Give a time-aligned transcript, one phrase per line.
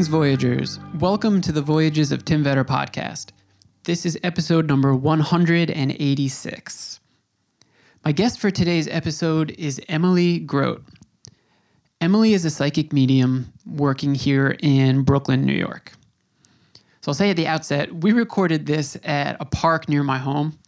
[0.00, 0.80] Greetings, Voyagers.
[0.98, 3.32] Welcome to the Voyages of Tim Vetter podcast.
[3.84, 7.00] This is episode number 186.
[8.02, 10.82] My guest for today's episode is Emily Grote.
[12.00, 15.92] Emily is a psychic medium working here in Brooklyn, New York.
[17.02, 20.58] So I'll say at the outset, we recorded this at a park near my home,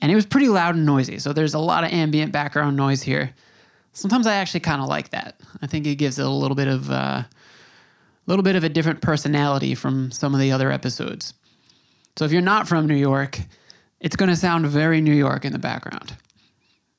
[0.00, 1.18] and it was pretty loud and noisy.
[1.18, 3.34] So there's a lot of ambient background noise here.
[3.92, 5.38] Sometimes I actually kind of like that.
[5.60, 7.24] I think it gives it a little bit of uh,
[8.30, 11.34] little bit of a different personality from some of the other episodes.
[12.16, 13.40] So if you're not from New York,
[13.98, 16.16] it's going to sound very New York in the background.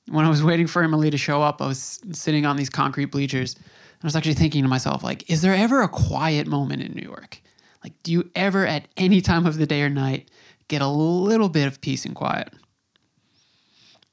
[0.10, 3.06] When I was waiting for Emily to show up, I was sitting on these concrete
[3.06, 3.56] bleachers.
[3.56, 6.94] And I was actually thinking to myself, like, is there ever a quiet moment in
[6.94, 7.42] New York?
[7.84, 10.30] Like, do you ever at any time of the day or night
[10.68, 12.54] get a little bit of peace and quiet?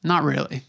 [0.04, 0.62] Not really.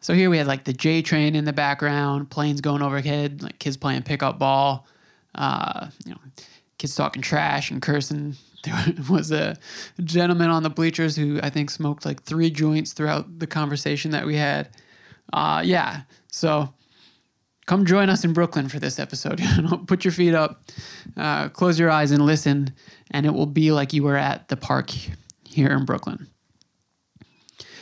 [0.00, 3.58] So here we had like the J train in the background, planes going overhead, like
[3.58, 4.86] kids playing pickup ball,
[5.36, 6.20] uh, you know,
[6.78, 8.36] kids talking trash and cursing.
[8.64, 9.56] There was a
[10.02, 14.26] gentleman on the bleachers who I think smoked like three joints throughout the conversation that
[14.26, 14.70] we had.
[15.32, 16.00] Uh, yeah,
[16.32, 16.74] so
[17.66, 19.40] come join us in Brooklyn for this episode.
[19.86, 20.64] Put your feet up,
[21.16, 22.74] uh, close your eyes, and listen,
[23.12, 24.90] and it will be like you were at the park
[25.44, 26.26] here in Brooklyn.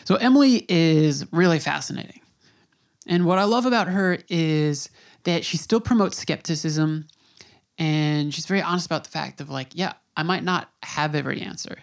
[0.04, 2.20] So, Emily is really fascinating.
[3.06, 4.90] And what I love about her is
[5.24, 7.06] that she still promotes skepticism
[7.78, 11.40] and she's very honest about the fact of like, yeah, I might not have every
[11.40, 11.78] answer.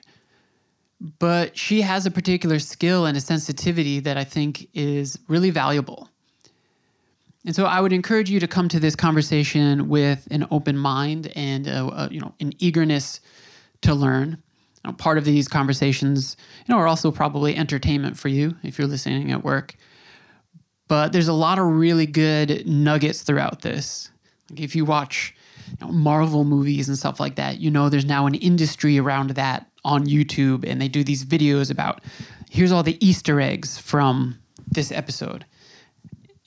[1.20, 6.09] But she has a particular skill and a sensitivity that I think is really valuable.
[7.46, 11.31] And so I would encourage you to come to this conversation with an open mind
[11.35, 13.19] and a, a, you know an eagerness
[13.81, 14.38] to learn.
[14.84, 16.38] You know, part of these conversations,
[16.68, 19.75] you know, are also probably entertainment for you if you're listening at work.
[20.88, 24.12] But there's a lot of really good nuggets throughout this.
[24.50, 25.34] Like if you watch
[25.71, 29.31] you know, Marvel movies and stuff like that, you know, there's now an industry around
[29.31, 32.01] that on YouTube, and they do these videos about
[32.49, 34.37] here's all the Easter eggs from
[34.67, 35.45] this episode.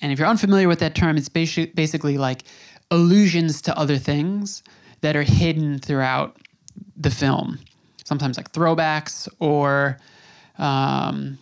[0.00, 2.44] And if you're unfamiliar with that term, it's basi- basically like
[2.90, 4.62] allusions to other things
[5.00, 6.36] that are hidden throughout
[6.96, 7.58] the film.
[8.04, 9.98] Sometimes like throwbacks or,
[10.58, 11.38] um,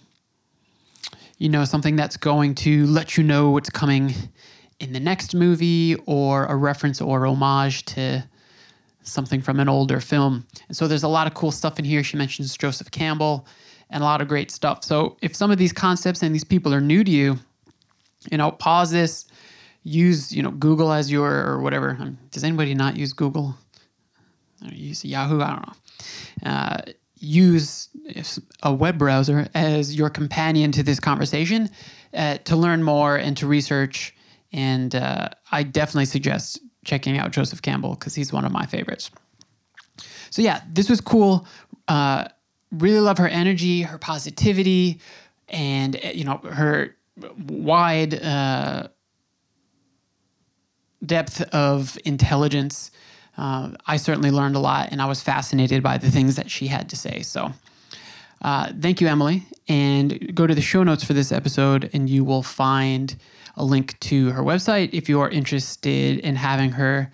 [1.38, 4.14] you know, something that's going to let you know what's coming
[4.82, 8.24] in the next movie or a reference or homage to
[9.04, 10.44] something from an older film.
[10.66, 12.02] And so there's a lot of cool stuff in here.
[12.02, 13.46] She mentions Joseph Campbell
[13.90, 14.82] and a lot of great stuff.
[14.82, 17.38] So if some of these concepts and these people are new to you,
[18.28, 19.26] you know, pause this,
[19.84, 21.96] use, you know, Google as your or whatever.
[22.00, 23.54] Um, does anybody not use Google?
[24.62, 25.40] Use Yahoo?
[25.42, 26.50] I don't know.
[26.50, 26.82] Uh,
[27.18, 27.88] use
[28.64, 31.70] a web browser as your companion to this conversation
[32.14, 34.14] uh, to learn more and to research.
[34.52, 39.10] And uh, I definitely suggest checking out Joseph Campbell because he's one of my favorites.
[40.30, 41.46] So, yeah, this was cool.
[41.88, 42.28] Uh,
[42.70, 45.00] really love her energy, her positivity,
[45.48, 46.96] and, uh, you know, her
[47.46, 48.88] wide uh,
[51.04, 52.90] depth of intelligence.
[53.36, 56.66] Uh, I certainly learned a lot, and I was fascinated by the things that she
[56.66, 57.22] had to say.
[57.22, 57.52] So,
[58.42, 59.44] uh, thank you, Emily.
[59.68, 63.16] And go to the show notes for this episode, and you will find
[63.56, 67.10] a link to her website if you are interested in having her,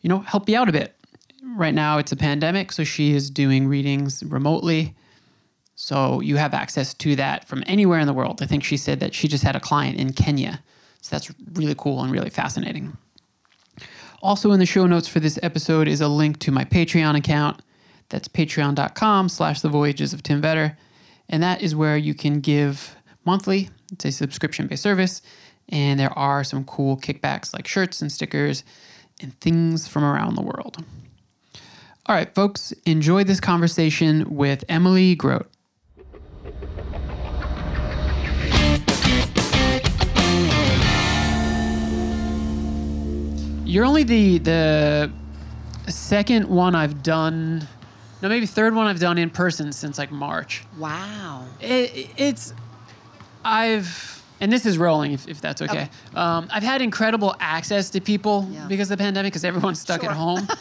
[0.00, 0.96] you know, help you out a bit.
[1.42, 4.94] Right now, it's a pandemic, so she is doing readings remotely.
[5.74, 8.42] So you have access to that from anywhere in the world.
[8.42, 10.62] I think she said that she just had a client in Kenya.
[11.00, 12.96] So that's really cool and really fascinating.
[14.22, 17.62] Also in the show notes for this episode is a link to my Patreon account.
[18.10, 20.76] That's patreon.com slash the voyages of Tim Vetter.
[21.30, 22.94] And that is where you can give
[23.24, 23.70] monthly.
[23.92, 25.22] It's a subscription-based service.
[25.70, 28.64] And there are some cool kickbacks like shirts and stickers
[29.20, 30.84] and things from around the world.
[32.06, 35.48] All right, folks, enjoy this conversation with Emily Grote.
[43.64, 45.12] You're only the the
[45.86, 47.68] second one I've done,
[48.20, 50.64] no, maybe third one I've done in person since like March.
[50.76, 51.46] Wow.
[51.60, 52.52] It, it's
[53.44, 55.88] I've and this is rolling if, if that's okay.
[56.14, 58.66] Um, I've had incredible access to people Yeah.
[58.68, 60.10] because of the pandemic because everyone's stuck Sure.
[60.10, 60.48] at home.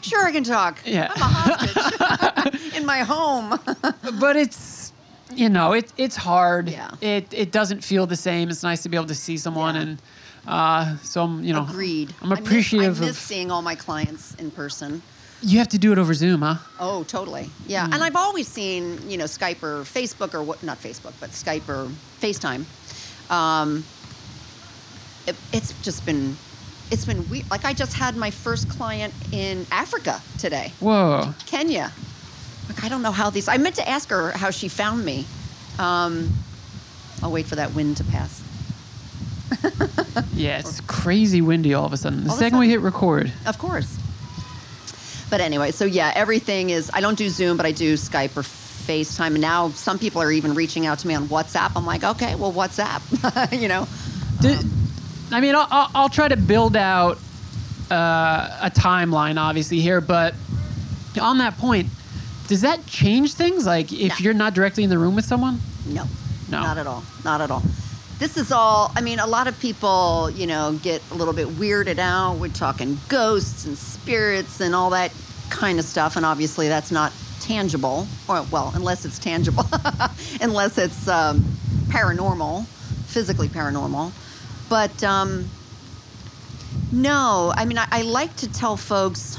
[0.00, 0.78] Sure, I can talk.
[0.84, 1.10] Yeah.
[1.16, 3.58] I'm a hostage in my home.
[4.20, 4.92] but it's
[5.34, 6.68] you know it it's hard.
[6.68, 6.90] Yeah.
[7.00, 8.48] It it doesn't feel the same.
[8.48, 9.80] It's nice to be able to see someone Yeah.
[9.82, 10.02] and
[10.46, 12.14] uh, so I'm you know Agreed.
[12.22, 15.02] I'm I miss- appreciative I miss, of seeing all my clients in person.
[15.40, 16.56] You have to do it over Zoom, huh?
[16.80, 17.48] Oh, totally.
[17.66, 17.84] Yeah.
[17.84, 21.68] And I've always seen, you know, Skype or Facebook or what, not Facebook, but Skype
[21.68, 21.88] or
[22.20, 22.64] FaceTime.
[23.30, 23.84] Um,
[25.26, 26.36] it, it's just been,
[26.90, 27.48] it's been weird.
[27.50, 31.32] Like I just had my first client in Africa today, Whoa.
[31.46, 31.92] Kenya.
[32.68, 35.24] Like I don't know how these, I meant to ask her how she found me.
[35.78, 36.32] Um,
[37.22, 38.42] I'll wait for that wind to pass.
[40.32, 42.24] Yeah, it's crazy windy all of a sudden.
[42.24, 43.32] The All second we hit record.
[43.46, 43.98] Of course.
[45.30, 46.90] But anyway, so yeah, everything is.
[46.94, 49.28] I don't do Zoom, but I do Skype or FaceTime.
[49.32, 51.72] And now some people are even reaching out to me on WhatsApp.
[51.76, 53.02] I'm like, okay, well, WhatsApp,
[53.60, 53.86] you know.
[54.40, 54.58] Did,
[55.30, 57.18] I mean, I'll, I'll, I'll try to build out
[57.90, 60.34] uh, a timeline, obviously, here, but
[61.20, 61.88] on that point,
[62.46, 63.66] does that change things?
[63.66, 64.24] Like, if No.
[64.24, 65.60] you're not directly in the room with someone?
[65.86, 66.04] No,
[66.50, 66.62] No.
[66.62, 67.02] not at all.
[67.24, 67.62] Not at all.
[68.18, 71.46] This is all, I mean, a lot of people, you know, get a little bit
[71.46, 72.38] weirded out.
[72.38, 75.12] We're talking ghosts and spirits and all that
[75.50, 76.16] kind of stuff.
[76.16, 78.08] And obviously, that's not tangible.
[78.28, 79.64] Or, well, unless it's tangible,
[80.40, 81.44] unless it's um,
[81.86, 82.66] paranormal,
[83.06, 84.10] physically paranormal.
[84.68, 85.48] But um,
[86.90, 89.38] no, I mean, I, I like to tell folks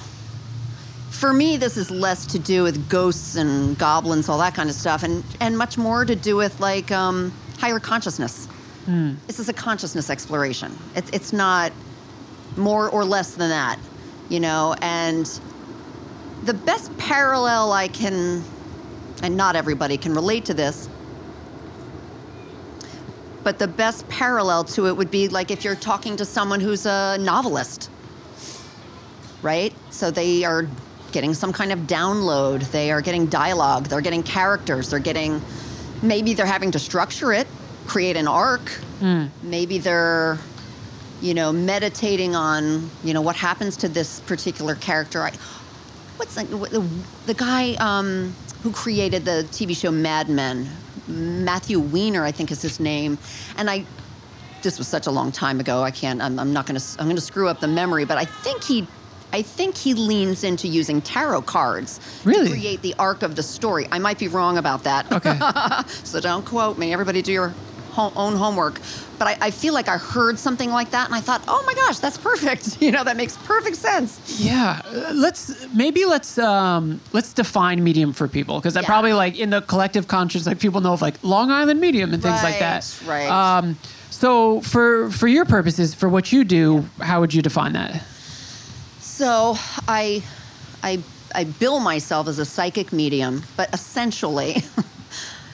[1.10, 4.75] for me, this is less to do with ghosts and goblins, all that kind of
[4.75, 8.48] stuff, and and much more to do with like um, higher consciousness.
[9.28, 10.76] This is a consciousness exploration.
[10.96, 11.72] It's it's not
[12.58, 13.80] more or less than that,
[14.30, 14.76] you know.
[14.81, 15.26] And
[16.44, 18.44] the best parallel I can,
[19.22, 20.90] and not everybody can relate to this,
[23.44, 26.86] but the best parallel to it would be like if you're talking to someone who's
[26.86, 27.90] a novelist
[29.42, 29.74] right?
[29.90, 30.68] So they are
[31.12, 32.70] getting some kind of download.
[32.72, 33.86] They are getting dialogue.
[33.86, 34.90] They're getting characters.
[34.90, 35.42] They're getting,
[36.02, 37.48] maybe they're having to structure it,
[37.89, 38.71] create an arc.
[39.41, 40.38] Maybe they're,
[41.21, 45.24] you know, meditating on, you know, what happens to this particular character.
[45.24, 45.31] I,
[46.18, 46.88] what's the, the,
[47.25, 50.69] the guy um, who created the TV show Mad Men?
[51.07, 53.18] Matthew Weiner, I think is his name.
[53.57, 53.86] And I,
[54.62, 55.81] this was such a long time ago.
[55.81, 56.21] I can't.
[56.21, 56.86] I'm, I'm not going to.
[57.00, 58.06] I'm going to screw up the memory.
[58.06, 58.86] But I think he,
[59.33, 62.45] I think he leans into using tarot cards Really?
[62.45, 63.88] to create the arc of the story.
[63.91, 65.12] I might be wrong about that.
[65.12, 65.39] Okay.
[66.03, 66.94] so don't quote me.
[66.94, 67.53] Everybody do your
[67.97, 68.80] own homework.
[69.18, 71.74] But I, I feel like I heard something like that, and I thought, oh my
[71.74, 72.77] gosh, that's perfect.
[72.81, 74.39] You know, that makes perfect sense.
[74.39, 74.81] Yeah,
[75.13, 78.88] let's maybe let's um, let's define medium for people because I Yeah.
[78.88, 82.24] probably like in the collective conscious, like people know of like Long Island medium and
[82.24, 82.86] things like that.
[83.06, 83.57] Right, right.
[83.57, 83.77] Um,
[84.09, 88.01] so for for your purposes, for what you do, how would you define that?
[89.00, 89.56] So
[89.88, 90.24] I,
[90.81, 91.00] I,
[91.36, 94.63] I bill myself as a psychic medium, but essentially,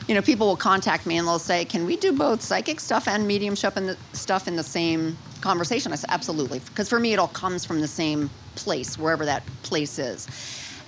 [0.08, 3.08] you know, people will contact me and they'll say, "Can we do both psychic stuff
[3.08, 7.20] and mediumship and stuff in the same conversation?" I said, "Absolutely," because for me, it
[7.20, 10.28] all comes from the same place, wherever that place is.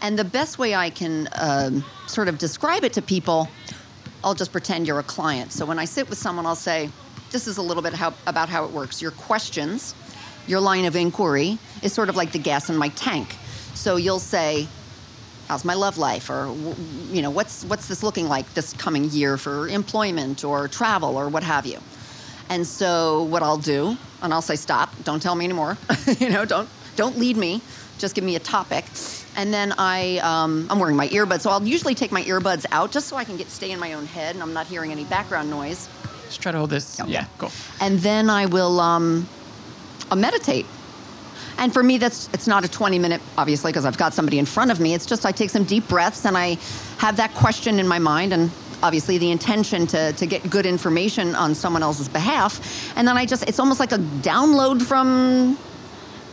[0.02, 3.50] And the best way I can um, sort of describe it to people,
[4.24, 5.52] I'll just pretend you're a client.
[5.52, 6.90] So when I sit with someone, I'll say,
[7.32, 9.02] "This is a little bit how, about how it works.
[9.02, 9.96] Your questions."
[10.48, 13.36] your line of inquiry is sort of like the gas in my tank.
[13.74, 14.68] So you'll say,
[15.48, 16.48] "How's my love life?" or
[17.12, 21.30] you know, "What's what's this looking like this coming year for employment or travel or
[21.30, 21.80] what have you?"
[22.50, 24.96] And so what I'll do, and I'll say, "Stop!
[25.04, 25.78] Don't tell me anymore.
[26.20, 27.62] you know, don't don't lead me.
[27.98, 28.86] Just give me a topic."
[29.38, 32.92] And then I, um, I'm wearing my earbuds, so I'll usually take my earbuds out
[32.92, 35.06] just so I can get stay in my own head and I'm not hearing any
[35.06, 35.90] background noise.
[36.28, 37.00] Just try to hold this.
[37.00, 37.12] Okay.
[37.12, 37.52] Yeah, cool.
[37.80, 39.28] And then I will um,
[40.10, 40.66] I'll meditate.
[41.58, 44.46] And for me, that's it's not a 20 minute, obviously, because I've got somebody in
[44.46, 44.94] front of me.
[44.94, 46.58] It's just I take some deep breaths and I
[47.00, 48.52] have that question in my mind and
[48.84, 52.96] obviously the intention to, to get good information on someone else's behalf.
[52.96, 55.58] And then I just, it's almost like a download from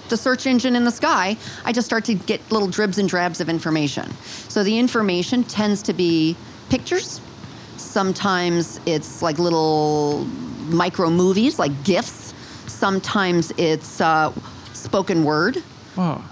[0.09, 1.37] the search engine in the sky.
[1.64, 4.11] I just start to get little dribs and drabs of information.
[4.49, 6.37] So the information tends to be
[6.69, 7.21] pictures.
[7.76, 10.25] Sometimes it's like little
[10.69, 12.35] micro movies, like GIFs.
[12.66, 14.33] Sometimes it's uh,
[14.85, 15.57] spoken word.
[15.97, 16.23] Whoa.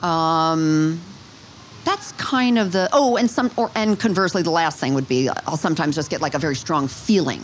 [1.85, 5.29] That's kind of the oh, and some or and conversely, the last thing would be
[5.29, 7.43] I'll sometimes just get like a very strong feeling,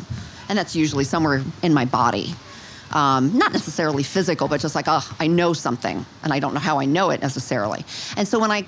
[0.49, 2.35] and that's usually somewhere in my body,
[2.93, 6.61] um, not necessarily physical, but just like oh, I know something, and I don't know
[6.61, 7.85] how I know it necessarily.
[8.17, 8.65] And so when I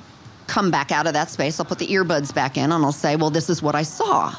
[0.49, 3.15] come back out of that space, I'll put the earbuds back in, and I'll say,
[3.15, 4.35] well, this is what I saw,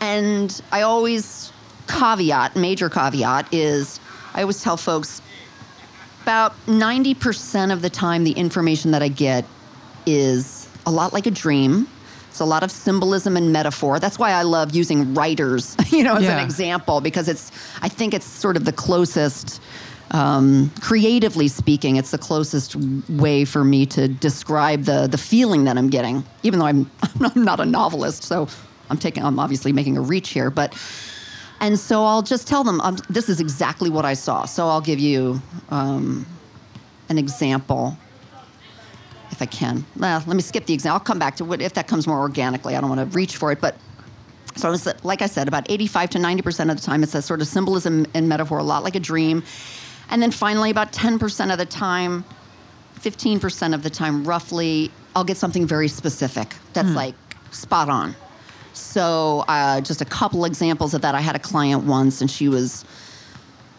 [0.00, 1.52] and I always
[1.86, 4.00] caveat, major caveat is
[4.34, 5.22] I always tell folks
[6.26, 9.44] about 90% of the time the information that I get
[10.06, 11.86] is a lot like a dream.
[12.30, 14.00] It's a lot of symbolism and metaphor.
[14.00, 16.36] That's why I love using writers, you know, as Yeah.
[16.38, 19.60] an example because it's I think it's sort of the closest
[20.10, 22.74] um, creatively speaking, it's the closest
[23.08, 26.24] way for me to describe the the feeling that I'm getting.
[26.42, 26.90] Even though I'm
[27.20, 28.48] I'm not a novelist, so
[28.90, 30.74] I'm taking I'm obviously making a reach here, but.
[31.60, 34.44] And so I'll just tell them um, this is exactly what I saw.
[34.44, 36.26] So I'll give you um,
[37.08, 37.96] an example
[39.30, 39.84] if I can.
[39.96, 40.94] Well, let me skip the example.
[40.94, 42.76] I'll come back to it if that comes more organically.
[42.76, 43.76] I don't want to reach for it, but
[44.56, 47.22] so it's like I said, about 85 to 90 percent of the time, it's a
[47.22, 49.42] sort of symbolism and metaphor, a lot like a dream.
[50.08, 52.24] And then finally, about 10 percent of the time,
[52.94, 57.14] 15 percent of the time, roughly, I'll get something very specific that's like
[57.50, 58.14] spot on.
[58.76, 61.14] So uh, just a couple examples of that.
[61.14, 62.84] I had a client once, and she was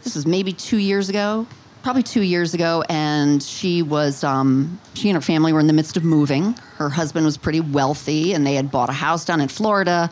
[0.04, 1.46] this was maybe two years ago,
[1.84, 5.74] probably two years ago, and she was um, she and her family were in the
[5.74, 6.54] midst of moving.
[6.77, 10.10] Her husband was pretty wealthy, and they had bought a house down in Florida.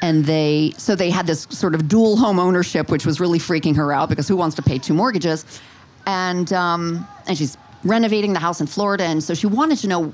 [0.00, 3.76] And they so they had this sort of dual home ownership, which was really freaking
[3.76, 5.44] her out because who wants to pay two mortgages?
[6.06, 10.06] And um, and she's renovating the house in Florida, and so she wanted to know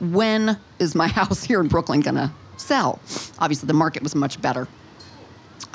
[0.00, 2.98] when is my house here in Brooklyn gonna sell?
[3.38, 4.66] Obviously, the market was much better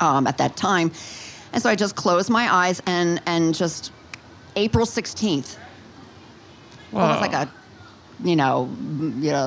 [0.00, 0.92] um, at that time.
[1.52, 3.92] And so I just closed my eyes and and just
[4.56, 5.56] April 16th.
[6.92, 7.48] Almost like a,
[8.24, 9.46] you know, you know,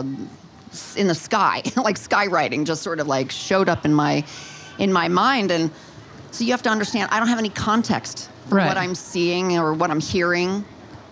[0.96, 4.24] in the sky, like skywriting, just sort of like showed up in my,
[4.80, 5.52] in my mind.
[5.52, 5.70] And
[6.32, 8.68] so you have to understand, I don't have any context for Right.
[8.68, 10.64] what I'm seeing or what I'm hearing.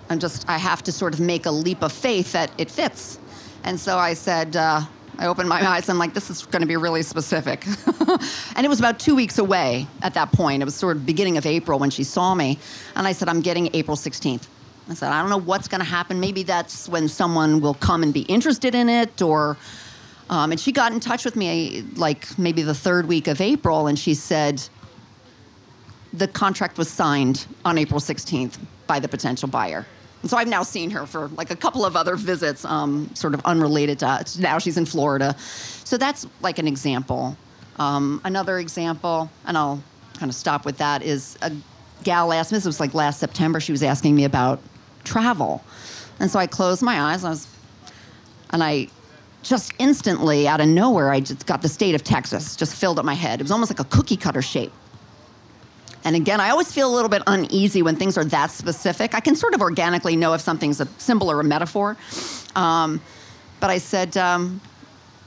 [0.10, 3.20] I'm just, I have to sort of make a leap of faith that it fits.
[3.64, 4.82] And so I said, uh,
[5.18, 5.90] I opened my eyes.
[5.90, 7.66] I'm like, this is going to be really specific.
[8.56, 10.62] and it was about two weeks away at that point.
[10.62, 12.58] It was sort of beginning of April when she saw me.
[12.96, 14.48] And I said, I'm getting April 16th.
[14.90, 16.20] I said, I don't know what's going to happen.
[16.20, 19.58] Maybe that's when someone will come and be interested in it or.
[20.30, 23.88] Um, and she got in touch with me like maybe the third week of April,
[23.88, 24.64] and she said
[26.14, 29.86] the contract was signed on April 16th by the potential buyer.
[30.24, 33.42] So I've now seen her for like a couple of other visits, um, sort of
[33.46, 34.26] unrelated to.
[34.40, 35.36] Now she's in Florida.
[35.38, 37.36] So that's like an example.
[37.80, 39.82] Um, another example, and I'll
[40.14, 41.52] kind of stop with that, is a
[42.04, 44.60] gal asked me, this was like last September, she was asking me about
[45.04, 45.64] travel.
[46.20, 47.48] And so I closed my eyes, and I was
[48.52, 48.88] and I
[49.44, 53.06] just instantly, out of nowhere, I just got the state of Texas just filled up
[53.06, 53.40] my head.
[53.40, 54.72] It was almost like a cookie cutter shape.
[56.04, 59.14] And again, I always feel a little bit uneasy when things are that specific.
[59.14, 61.98] I can sort of organically know if something's a symbol or a metaphor.
[62.56, 63.02] Um,
[63.60, 64.60] but I said, um,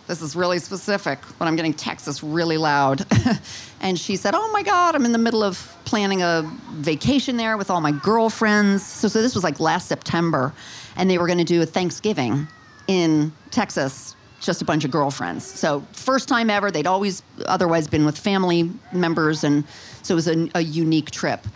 [0.07, 3.07] this is really specific, but I'm getting Texas really loud.
[3.81, 7.57] and she said, Oh my God, I'm in the middle of planning a vacation there
[7.57, 8.85] with all my girlfriends.
[8.85, 10.53] So, so this was like last September,
[10.97, 12.47] and they were going to do a Thanksgiving
[12.87, 15.45] in Texas, just a bunch of girlfriends.
[15.45, 16.71] So, first time ever.
[16.71, 19.65] They'd always otherwise been with family members, and
[20.05, 21.47] so it was a, a unique trip.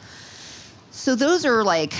[0.90, 1.94] So, those are like,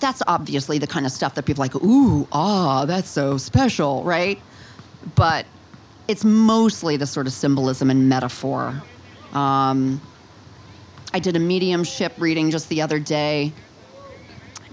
[0.00, 4.40] that's obviously the kind of stuff that people like, ooh, ah, that's so special, right?
[5.14, 5.46] But
[6.08, 8.82] it's mostly the sort of symbolism and metaphor.
[9.32, 10.00] Um,
[11.12, 13.52] I did a mediumship reading just the other day,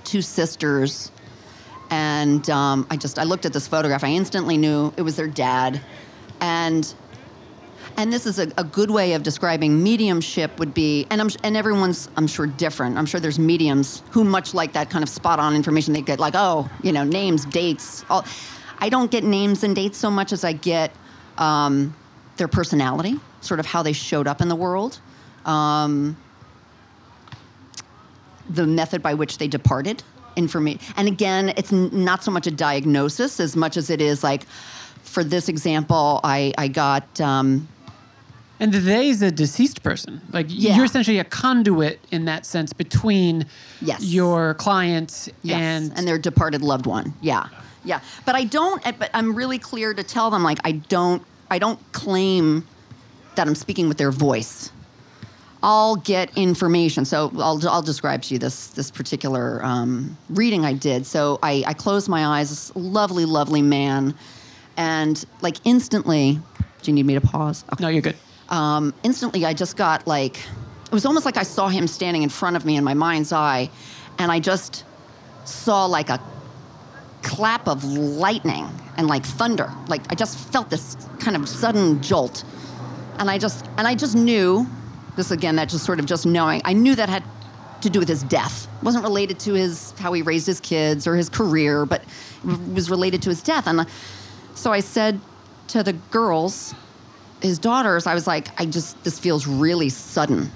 [0.04, 1.12] two sisters,
[1.90, 4.04] and um, I just I looked at this photograph.
[4.04, 5.82] I instantly knew it was their dad,
[6.40, 6.92] and
[7.98, 11.58] and this is a, a good way of describing mediumship would be, and I'm and
[11.58, 12.98] everyone's I'm sure different.
[12.98, 15.94] I'm sure there's mediums who much like that kind of spot on information.
[15.94, 18.06] They get like oh you know names, dates.
[18.10, 18.24] All,
[18.80, 20.92] I don't get names and dates so much as I get
[21.40, 21.96] um,
[22.38, 25.00] their personality, sort of how they showed up in the world.
[25.46, 26.16] Um,
[28.50, 30.04] the method by which they departed
[30.36, 30.80] information.
[30.96, 34.46] And again, it's not so much a diagnosis as much as it is like,
[35.04, 37.68] for this example, I, I got, um,
[38.60, 40.22] And they is a deceased person.
[40.32, 40.76] Like Yeah.
[40.76, 43.46] you're essentially a conduit in that sense between
[43.82, 44.04] Yes.
[44.04, 47.14] your client yes, and, and, their departed loved one.
[47.22, 47.48] Yeah,
[47.86, 48.00] yeah.
[48.26, 51.22] But I don't, uh, but I'm really clear to tell them, like, I don't,
[51.52, 52.66] I don't claim
[53.36, 54.72] that I'm speaking with their voice.
[55.64, 57.06] I'll get information.
[57.06, 61.06] So I'll, I'll describe to you this this particular um, reading I did.
[61.06, 62.50] So I, I closed my eyes.
[62.50, 64.14] This lovely, lovely man,
[64.78, 66.40] and like instantly.
[66.84, 67.66] Do you need me to pause?
[67.74, 67.84] Okay.
[67.84, 68.16] no, you're good.
[68.50, 72.30] Um, instantly, I just got like it was almost like I saw him standing in
[72.30, 73.70] front of me in my mind's eye,
[74.18, 74.86] and I just
[75.46, 76.20] saw like a
[77.24, 79.72] clap of lightning and like thunder.
[79.88, 82.44] Like I just felt this kind of sudden jolt,
[83.20, 84.66] and I just and I just knew
[85.16, 85.58] this again.
[85.58, 86.62] That just sort of just knowing.
[86.64, 87.24] I knew that had
[87.82, 88.68] to do with his death.
[88.78, 92.04] It wasn't related to his how he raised his kids or his career, but
[92.74, 93.68] was related to his death.
[93.68, 93.86] And
[94.56, 95.20] so I said
[95.70, 96.74] to the girls,
[97.42, 100.52] his daughters, I was like, I just this feels really sudden.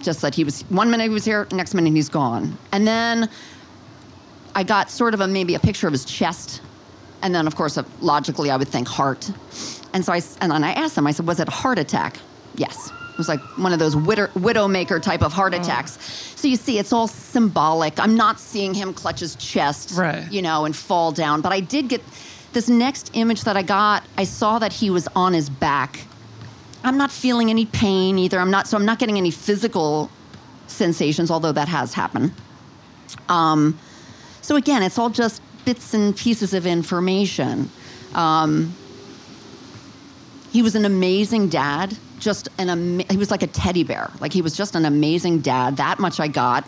[0.00, 2.56] Just that he was one minute he was here, next minute he's gone.
[2.72, 3.28] And then
[4.54, 6.60] I got sort of a maybe a picture of his chest,
[7.22, 9.30] and then of course uh, logically I would think heart.
[9.92, 11.06] And so I and then I asked him.
[11.06, 12.18] I said, "Was it a heart attack?"
[12.54, 12.90] Yes.
[13.12, 15.98] It was like one of those widow, widowmaker type of heart attacks.
[16.36, 17.98] So you see, it's all symbolic.
[17.98, 20.30] I'm not seeing him clutch his chest, Right.
[20.30, 21.40] you know, and fall down.
[21.40, 22.00] But I did get
[22.52, 24.04] this next image that I got.
[24.16, 26.00] I saw that he was on his back.
[26.84, 28.38] I'm not feeling any pain either.
[28.38, 30.10] I'm not so I'm not getting any physical
[30.66, 32.32] sensations, although that has happened.
[33.28, 33.78] Um,
[34.42, 37.70] so again, it's all just bits and pieces of information.
[38.14, 38.74] Um,
[40.50, 41.96] he was an amazing dad.
[42.18, 44.10] Just an ama- he was like a teddy bear.
[44.20, 45.76] Like he was just an amazing dad.
[45.76, 46.66] That much I got.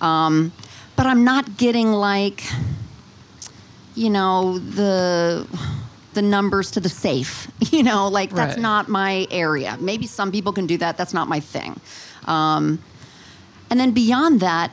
[0.00, 0.52] Um,
[0.96, 2.42] but I'm not getting like,
[3.98, 5.46] you know, the
[6.14, 7.50] the numbers to the safe.
[7.72, 8.62] You know, like that's Right.
[8.62, 9.76] not my area.
[9.80, 10.96] Maybe some people can do that.
[10.96, 11.78] That's not my thing.
[12.26, 12.78] Um,
[13.70, 14.70] and then beyond that,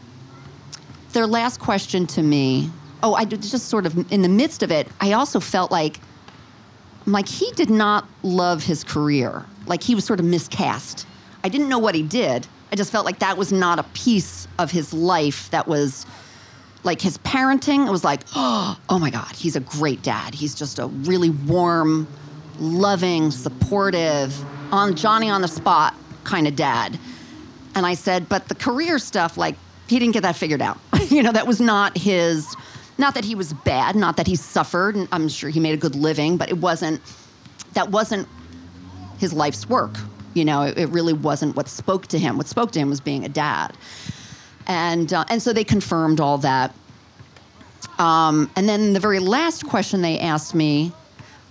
[1.14, 2.70] their last question to me,
[3.04, 6.00] oh, I just sort of in the midst of it, I also felt like,
[7.06, 9.46] I'm like, he did not love his career.
[9.68, 11.06] Like he was sort of miscast.
[11.44, 12.48] I didn't know what he did.
[12.72, 16.06] I just felt like that was not a piece of his life that was
[16.86, 17.88] like his parenting.
[17.88, 20.34] It was like, oh, oh my God, he's a great dad.
[20.34, 22.08] He's just a really warm,
[22.60, 24.34] loving, supportive,
[24.72, 26.98] on Johnny on the spot kind of dad.
[27.76, 29.56] And I said, but the career stuff, like,
[29.88, 30.80] he didn't get that figured out.
[31.10, 32.56] you know, that was not his,
[32.98, 34.96] not that he was bad, not that he suffered.
[34.96, 37.02] And I'm sure he made a good living, but it wasn't,
[37.74, 38.28] that wasn't
[39.20, 39.96] his life's work.
[40.34, 42.38] You know, it, it really wasn't what spoke to him.
[42.38, 43.76] What spoke to him was being a dad.
[44.68, 46.74] And, uh, and so they confirmed all that.
[48.00, 50.92] Um, and then the very last question they asked me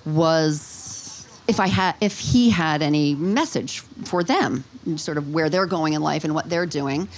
[0.05, 4.65] was if I had, if he had any message for them,
[4.97, 7.09] sort of where they're going in life and what they're doing.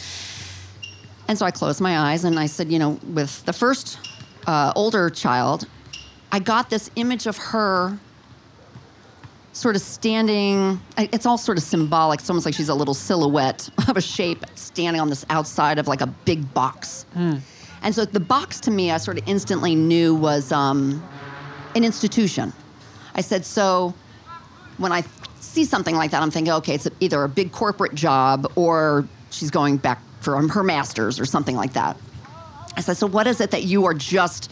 [1.29, 3.99] And so I closed my eyes and I said, you know, with the first
[4.47, 5.67] uh, older child,
[6.31, 7.99] I got this image of her
[9.57, 12.21] sort of standing, it's all sort of symbolic.
[12.21, 15.89] It's almost like she's a little silhouette of a shape standing on this outside of
[15.89, 17.07] like a big box.
[17.83, 21.03] And so the box to me, I sort of instantly knew was um,
[21.75, 22.53] an institution.
[23.15, 23.95] I said, so
[24.77, 25.05] when I
[25.41, 29.51] see something like that, I'm thinking, okay, it's either a big corporate job or she's
[29.51, 31.97] going back for her master's or something like that.
[32.77, 34.51] I said, so what is it that you are just,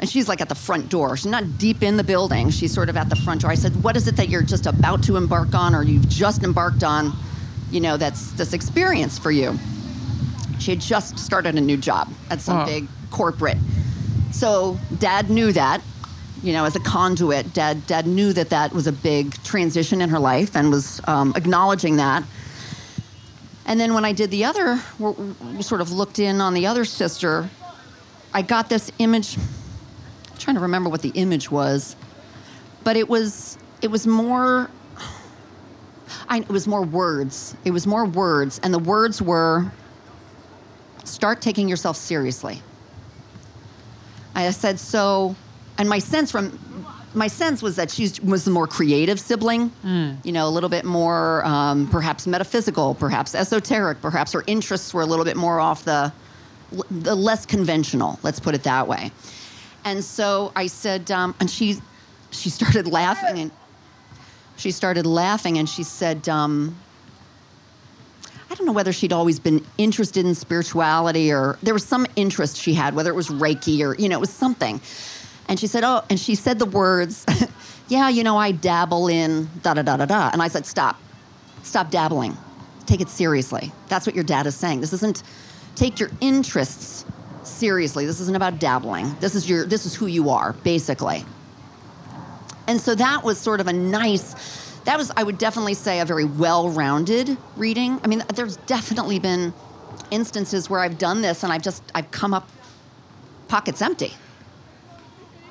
[0.00, 1.16] and she's like at the front door.
[1.16, 2.50] She's not deep in the building.
[2.50, 3.50] She's sort of at the front door.
[3.50, 6.42] I said, what is it that you're just about to embark on or you've just
[6.42, 7.12] embarked on,
[7.70, 9.58] you know, that's this experience for you?
[10.58, 13.58] She had just started a new job at some big corporate.
[14.32, 15.82] So dad knew that,
[16.42, 20.08] you know, as a conduit, dad, dad knew that that was a big transition in
[20.08, 22.24] her life and was um, acknowledging that.
[23.66, 24.80] And then when I did the other,
[25.60, 27.50] sort of looked in on the other sister,
[28.32, 29.36] I got this image.
[30.40, 31.96] I'm trying to remember what the image was,
[32.82, 34.70] but it was it was more.
[36.30, 37.54] I, it was more words.
[37.66, 39.70] It was more words, and the words were,
[41.04, 42.62] "Start taking yourself seriously."
[44.34, 45.36] I said so,
[45.76, 46.58] and my sense from
[47.12, 49.70] my sense was that she was the more creative sibling,
[50.24, 55.02] you know, a little bit more um, perhaps metaphysical, perhaps esoteric, perhaps her interests were
[55.02, 56.10] a little bit more off the
[56.90, 58.18] the less conventional.
[58.22, 59.10] Let's put it that way.
[59.84, 61.76] And so I said, um, and she
[62.30, 63.50] she started laughing and
[64.56, 66.28] she started laughing and she said.
[66.28, 66.76] Um,
[68.50, 72.56] I don't know whether she'd always been interested in spirituality or there was some interest
[72.56, 74.80] she had, whether it was Reiki or, you know, it was something.
[75.48, 77.24] And she said, Oh, and she said the words,
[77.88, 80.30] Yeah, you know, I dabble in da da da da da.
[80.32, 81.00] And I said, Stop.
[81.62, 82.36] Stop dabbling.
[82.86, 83.70] Take it seriously.
[83.88, 84.80] That's what your dad is saying.
[84.80, 85.22] This isn't
[85.76, 87.04] take your interests
[87.50, 88.06] seriously.
[88.06, 89.14] This isn't about dabbling.
[89.20, 91.24] This is your this is who you are, basically.
[92.70, 96.04] And so that was sort of a nice, that was, I would definitely say, a
[96.04, 98.00] very well rounded reading.
[98.04, 99.52] I mean, there's definitely been
[100.12, 102.48] instances where I've done this and I've just, I've come up
[103.48, 104.12] pockets empty.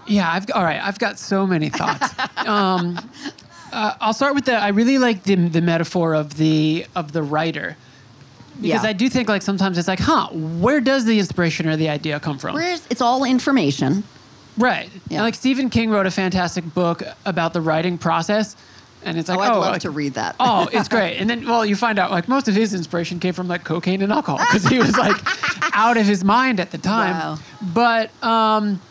[0.07, 0.81] Yeah, I've all right.
[0.81, 2.15] I've got so many thoughts.
[2.47, 2.97] um,
[3.73, 4.53] uh, I'll start with the.
[4.53, 7.77] I really like the the metaphor of the of the writer
[8.61, 8.89] because Yeah.
[8.89, 12.19] I do think like sometimes it's like, huh, where does the inspiration or the idea
[12.19, 12.55] come from?
[12.55, 14.03] Where's, it's all information.
[14.57, 14.89] Right.
[15.07, 15.21] Yeah.
[15.21, 18.55] Like Stephen King wrote a fantastic book about the writing process,
[19.05, 20.35] and it's like, oh, I'd oh, love like- to read that.
[20.39, 21.17] oh, it's great.
[21.17, 24.01] And then, well, you find out like most of his inspiration came from like cocaine
[24.01, 25.15] and alcohol because he was like
[25.73, 27.13] out of his mind at the time.
[27.15, 27.37] Wow.
[27.73, 28.81] But um,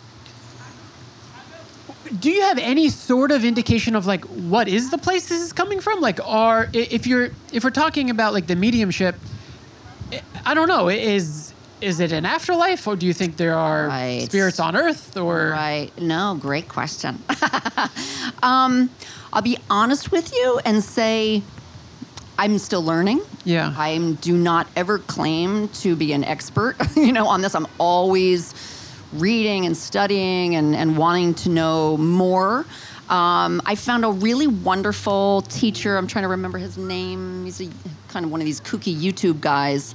[2.21, 5.53] do you have any sort of indication of like what is the place this is
[5.53, 6.01] coming from?
[6.01, 9.17] Like, are if you're if we're talking about like the mediumship,
[10.45, 10.89] I- don't know.
[10.89, 14.25] Is is it an afterlife, or do you think there are Right.
[14.27, 15.91] spirits on Earth, or Right.
[16.01, 17.23] No, great question.
[18.43, 18.91] um,
[19.33, 21.43] I'll be honest with you and say
[22.39, 23.21] I'm still learning.
[23.45, 23.75] Yeah.
[23.77, 27.55] I do not ever claim to be an expert, you know, on this.
[27.55, 28.55] I'm always
[29.13, 32.65] reading and studying and, and wanting to know more.
[33.09, 35.97] Um, I found a really wonderful teacher.
[35.97, 37.45] I'm trying to remember his name.
[37.47, 37.69] He's a,
[38.09, 39.95] kind of one of these kooky YouTube guys.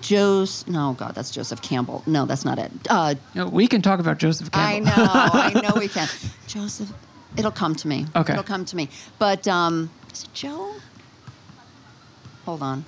[0.00, 2.02] Joe's, no, God, that's Joseph Campbell.
[2.06, 2.70] No, that's not it.
[2.90, 4.92] Uh, No, we can talk about Joseph Campbell.
[4.92, 5.10] I know,
[5.56, 6.08] I know we can.
[6.46, 6.92] Joseph,
[7.38, 8.06] it'll come to me.
[8.14, 8.34] Okay.
[8.34, 8.90] It'll come to me.
[9.18, 10.74] But um, is it Joe?
[12.44, 12.84] Hold on.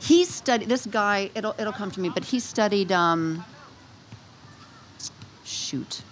[0.00, 1.30] He studied this guy.
[1.36, 2.08] It'll it'll come to me.
[2.10, 2.90] But he studied.
[2.90, 3.44] Um,
[5.44, 6.02] shoot.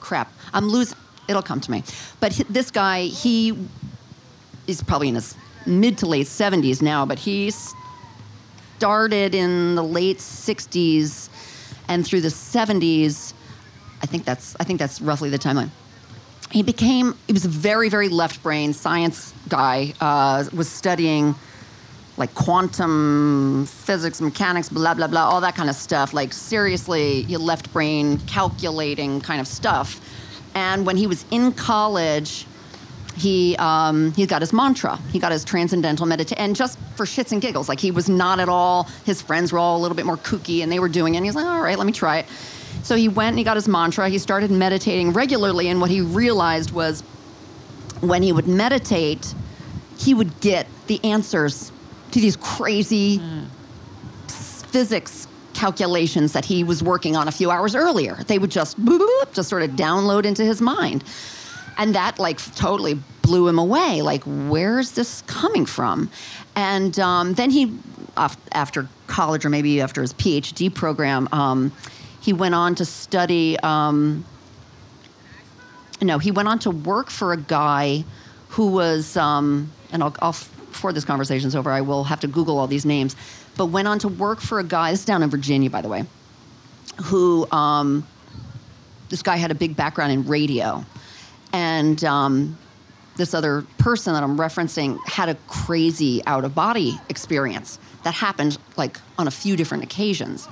[0.00, 0.32] Crap.
[0.52, 0.96] I'm losing.
[1.28, 1.82] It'll come to me.
[2.20, 3.56] But he, this guy, he
[4.66, 7.04] is probably in his mid to late 70s now.
[7.06, 7.50] But he
[8.78, 11.28] started in the late 60s
[11.88, 13.32] and through the 70s
[14.02, 15.68] i think that's i think that's roughly the timeline
[16.52, 21.34] he became he was a very very left brain science guy uh, was studying
[22.16, 27.72] like quantum physics mechanics blah blah blah all that kind of stuff like seriously left
[27.72, 30.00] brain calculating kind of stuff
[30.54, 32.46] and when he was in college
[33.18, 34.96] he um, he got his mantra.
[35.12, 38.40] He got his transcendental meditation, and just for shits and giggles, like he was not
[38.40, 38.84] at all.
[39.04, 41.18] His friends were all a little bit more kooky, and they were doing it.
[41.18, 42.26] And he was like, "All right, let me try it."
[42.82, 44.08] So he went and he got his mantra.
[44.08, 47.02] He started meditating regularly, and what he realized was,
[48.00, 49.34] when he would meditate,
[49.98, 51.72] he would get the answers
[52.12, 53.20] to these crazy
[54.28, 58.22] physics calculations that he was working on a few hours earlier.
[58.26, 61.02] They would just boop, boop, just sort of download into his mind.
[61.78, 64.02] And that like totally blew him away.
[64.02, 66.10] Like, where's this coming from?
[66.56, 67.78] And um, then he,
[68.16, 71.72] af- after college or maybe after his PhD program, um,
[72.20, 73.58] he went on to study.
[73.60, 74.24] Um,
[76.02, 78.04] no, he went on to work for a guy
[78.48, 82.58] who was, um, and I'll, I'll, before this conversation's over, I will have to Google
[82.58, 83.14] all these names,
[83.56, 85.88] but went on to work for a guy, this is down in Virginia, by the
[85.88, 86.04] way,
[87.04, 88.06] who, um,
[89.08, 90.84] this guy had a big background in radio.
[91.52, 92.58] And um,
[93.18, 98.56] this other person that I'm referencing had a crazy out of body experience that happened
[98.76, 100.48] like on a few different occasions.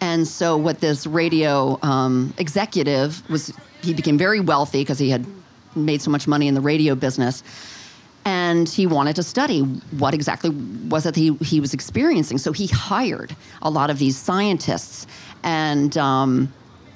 [0.00, 3.52] And so, what this radio um, executive was,
[3.82, 5.24] he became very wealthy because he had
[5.74, 7.42] made so much money in the radio business.
[8.24, 12.38] And he wanted to study what exactly was it he, he was experiencing.
[12.38, 15.06] So, he hired a lot of these scientists,
[15.44, 16.52] and, um,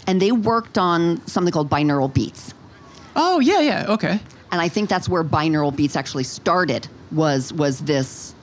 [0.09, 2.55] and they worked on something called binaural beats
[3.17, 4.21] Oh yeah, yeah, okay.
[4.53, 8.35] and I think that's where binaural beats actually started was was this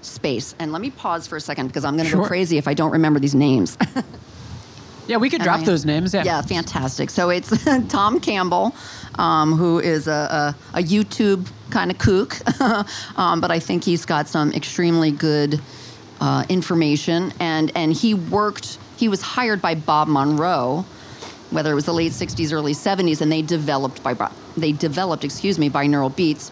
[0.00, 0.54] space.
[0.58, 2.74] And let me pause for a second because I'm going to go crazy if I
[2.74, 3.76] don't remember these names.
[5.08, 6.14] Yeah, we could And drop I- those names.
[6.14, 6.22] Yeah.
[6.24, 7.10] yeah, fantastic.
[7.10, 7.50] So it's
[7.88, 8.72] Tom Campbell,
[9.16, 12.36] um, who is a, a, a YouTube kind of kook,
[13.18, 15.60] um, but I think he's got some extremely good
[16.20, 17.32] uh, information.
[17.40, 18.78] And and he worked.
[18.96, 20.84] He was hired by Bob Monroe,
[21.52, 24.14] whether it was the late '60s, early '70s, and they developed by
[24.56, 26.50] they developed, excuse me, binaural beats,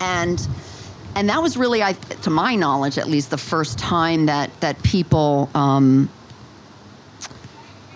[0.00, 0.46] and
[1.14, 4.82] and that was really, I, to my knowledge, at least, the first time that that
[4.82, 5.50] people.
[5.54, 6.08] Um,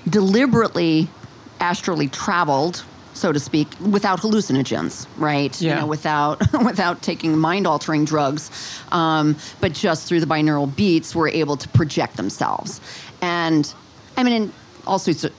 [0.09, 1.09] deliberately
[1.61, 2.85] astrally traveled,
[3.15, 5.59] so to speak, without hallucinogens, right?
[5.61, 5.75] Yeah.
[5.75, 8.51] You know, without without taking mind altering drugs,
[8.91, 12.81] um, but just through the binaural beats were able to project themselves.
[13.21, 13.73] And
[14.17, 14.53] I mean, in
[14.87, 15.33] all sorts of.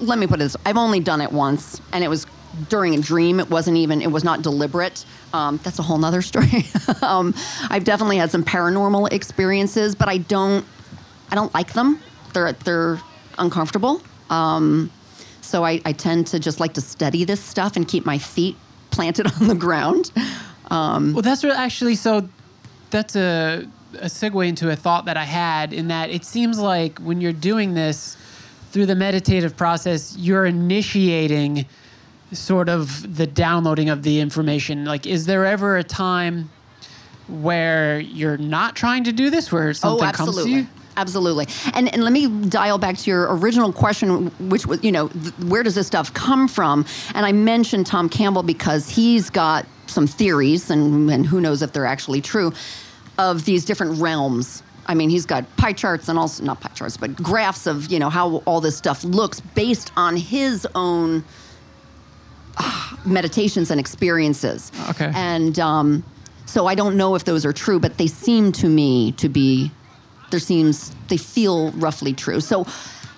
[0.00, 2.26] Let me put it this: I've only done it once, and it was
[2.68, 3.40] during a dream.
[3.40, 4.02] It wasn't even.
[4.02, 5.04] It was not deliberate.
[5.32, 6.66] Um, that's a whole nother story.
[7.02, 7.34] um,
[7.70, 10.64] I've definitely had some paranormal experiences, but I don't.
[11.30, 12.00] I don't like them.
[12.32, 13.00] They're they're
[13.38, 14.02] uncomfortable.
[14.30, 14.90] Um,
[15.40, 18.56] so I, I tend to just like to study this stuff and keep my feet
[18.90, 20.10] planted on the ground.
[20.70, 21.94] Um, Well, that's actually.
[21.94, 22.28] So,
[22.90, 23.68] that's a
[24.00, 27.32] a segue into a thought that I had in that it seems like when you're
[27.32, 28.16] doing this
[28.76, 31.64] through the meditative process, you're initiating
[32.32, 34.84] sort of the downloading of the information.
[34.84, 36.50] Like, is there ever a time
[37.26, 40.66] where you're not trying to do this, where oh, something oh, comes to you?
[40.98, 41.46] Absolutely.
[41.72, 45.32] And, and let me dial back to your original question, which was, you know, th-
[45.38, 46.84] where does this stuff come from?
[47.14, 51.72] And I mentioned Tom Campbell because he's got some theories, and, and who knows if
[51.72, 52.52] they're actually true,
[53.16, 56.96] of these different realms I mean, he's got pie charts and also not pie charts,
[56.96, 61.24] but graphs of you know how all this stuff looks based on his own
[62.56, 64.72] ah, meditations and experiences.
[64.90, 65.10] Okay.
[65.14, 66.04] And um,
[66.46, 69.70] so I don't know if those are true, but they seem to me to be.
[70.30, 72.40] There seems they feel roughly true.
[72.40, 72.66] So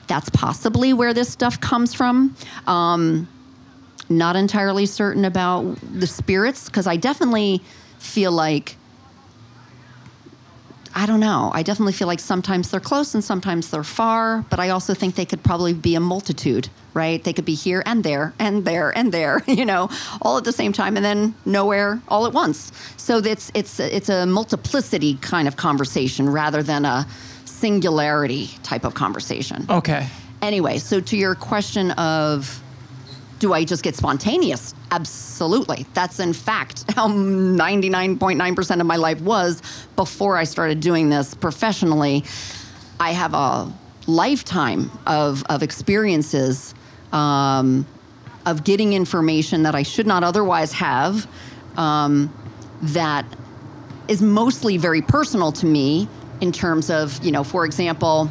[0.08, 2.36] that's possibly where this stuff comes from.
[2.66, 3.28] Um,
[4.10, 7.62] not entirely certain about the spirits because I definitely
[7.98, 8.76] feel like
[10.94, 11.50] I don't know.
[11.54, 15.14] I definitely feel like sometimes they're close and sometimes they're far, but I also think
[15.14, 17.22] they could probably be a multitude, right?
[17.22, 19.90] They could be here and there and there and there, you know,
[20.22, 22.72] all at the same time and then nowhere all at once.
[22.96, 27.06] So it's it's it's a multiplicity kind of conversation rather than a
[27.44, 29.66] singularity type of conversation.
[29.68, 30.06] Okay.
[30.42, 32.62] Anyway, so to your question of
[33.38, 34.74] do I just get spontaneous?
[34.90, 35.86] Absolutely.
[35.94, 39.62] That's in fact how 99.9% of my life was
[39.96, 42.24] before I started doing this professionally.
[43.00, 43.72] I have a
[44.06, 46.74] lifetime of, of experiences
[47.12, 47.86] um,
[48.46, 51.28] of getting information that I should not otherwise have
[51.76, 52.32] um,
[52.80, 53.26] that
[54.08, 56.08] is mostly very personal to me
[56.40, 58.30] in terms of, you know, for example,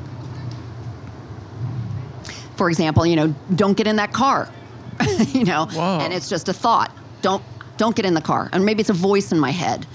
[2.56, 4.50] for example, you know, don't get in that car.
[5.30, 6.00] you know, Whoa.
[6.02, 6.92] and it's just a thought.
[7.22, 7.44] Don't
[7.78, 8.50] don't get in the car.
[8.54, 9.86] And maybe it's a voice in my head.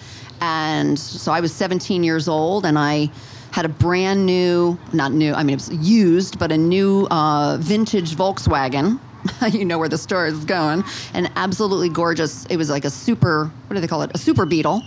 [0.41, 3.11] And so I was 17 years old, and I
[3.53, 7.59] had a brand new, not new, I mean it was used, but a new uh,
[7.61, 8.99] vintage Volkswagen.
[9.53, 10.83] you know where the story is going.
[11.15, 12.45] And absolutely gorgeous.
[12.47, 14.11] It was like a super, what do they call it?
[14.15, 14.83] A super Beetle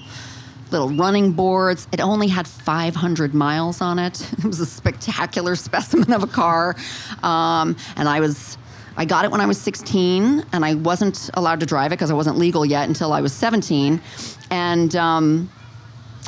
[0.71, 1.87] little running boards.
[1.91, 4.27] It only had 500 miles on it.
[4.37, 6.75] It was a spectacular specimen of a car.
[7.23, 8.57] Um, and I was,
[8.97, 12.11] I got it when I was 16, and I wasn't allowed to drive it because
[12.11, 14.01] I wasn't legal yet until I was 17.
[14.49, 15.49] And um,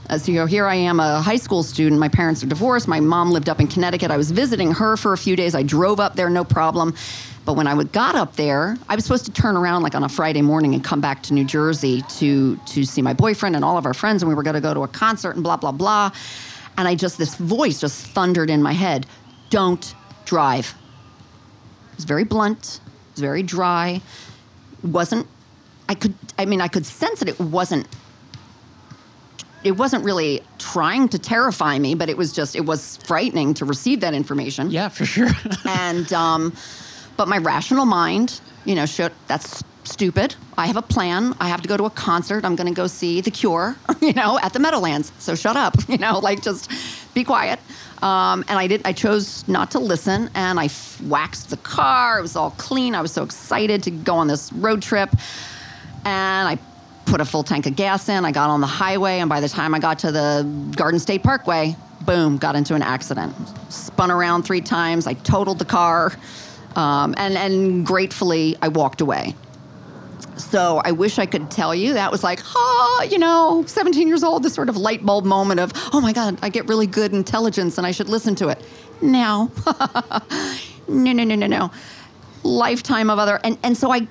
[0.09, 1.99] as you know, here I am, a high school student.
[1.99, 2.87] My parents are divorced.
[2.87, 4.11] My mom lived up in Connecticut.
[4.11, 5.55] I was visiting her for a few days.
[5.55, 6.93] I drove up there, no problem.
[7.45, 10.09] But when I got up there, I was supposed to turn around like on a
[10.09, 13.77] Friday morning and come back to New Jersey to to see my boyfriend and all
[13.77, 15.71] of our friends, and we were going to go to a concert and blah blah
[15.71, 16.11] blah.
[16.77, 19.05] And I just this voice just thundered in my head:
[19.49, 20.75] "Don't drive."
[21.97, 22.79] It was very blunt.
[22.85, 24.01] It was very dry.
[24.83, 25.27] It wasn't.
[25.89, 26.13] I could.
[26.37, 27.87] I mean, I could sense that it wasn't
[29.63, 33.65] it wasn't really trying to terrify me, but it was just it was frightening to
[33.65, 34.69] receive that information.
[34.71, 35.29] Yeah, for sure.
[35.65, 36.53] And um,
[37.17, 40.35] but my rational mind, you know, showed that's stupid.
[40.57, 41.35] I have a plan.
[41.39, 42.45] I have to go to a concert.
[42.45, 45.11] I'm going to go see The Cure, you know, at the Meadowlands.
[45.19, 46.71] So shut up, you know, like just
[47.13, 47.59] be quiet.
[48.01, 48.81] Um, and I did.
[48.85, 50.69] I chose not to listen, and I
[51.05, 52.19] waxed the car.
[52.19, 52.93] It was all clean.
[52.93, 55.09] I was so excited to go on this road trip,
[56.05, 56.59] and I
[57.05, 58.25] put a full tank of gas in.
[58.25, 61.23] I got on the highway, and by the time I got to the Garden State
[61.23, 63.33] Parkway, boom, got into an accident.
[63.69, 65.07] Spun around three times.
[65.07, 66.13] I totaled the car,
[66.75, 69.33] um, and and gratefully I walked away.
[70.37, 74.23] So I wish I could tell you that was like, ah, you know, 17 years
[74.23, 77.13] old, this sort of light bulb moment of, oh my God, I get really good
[77.13, 78.63] intelligence and I should listen to it.
[79.01, 79.51] No,
[80.87, 81.71] no, no, no, no, no.
[82.43, 84.07] Lifetime of other, and and so I,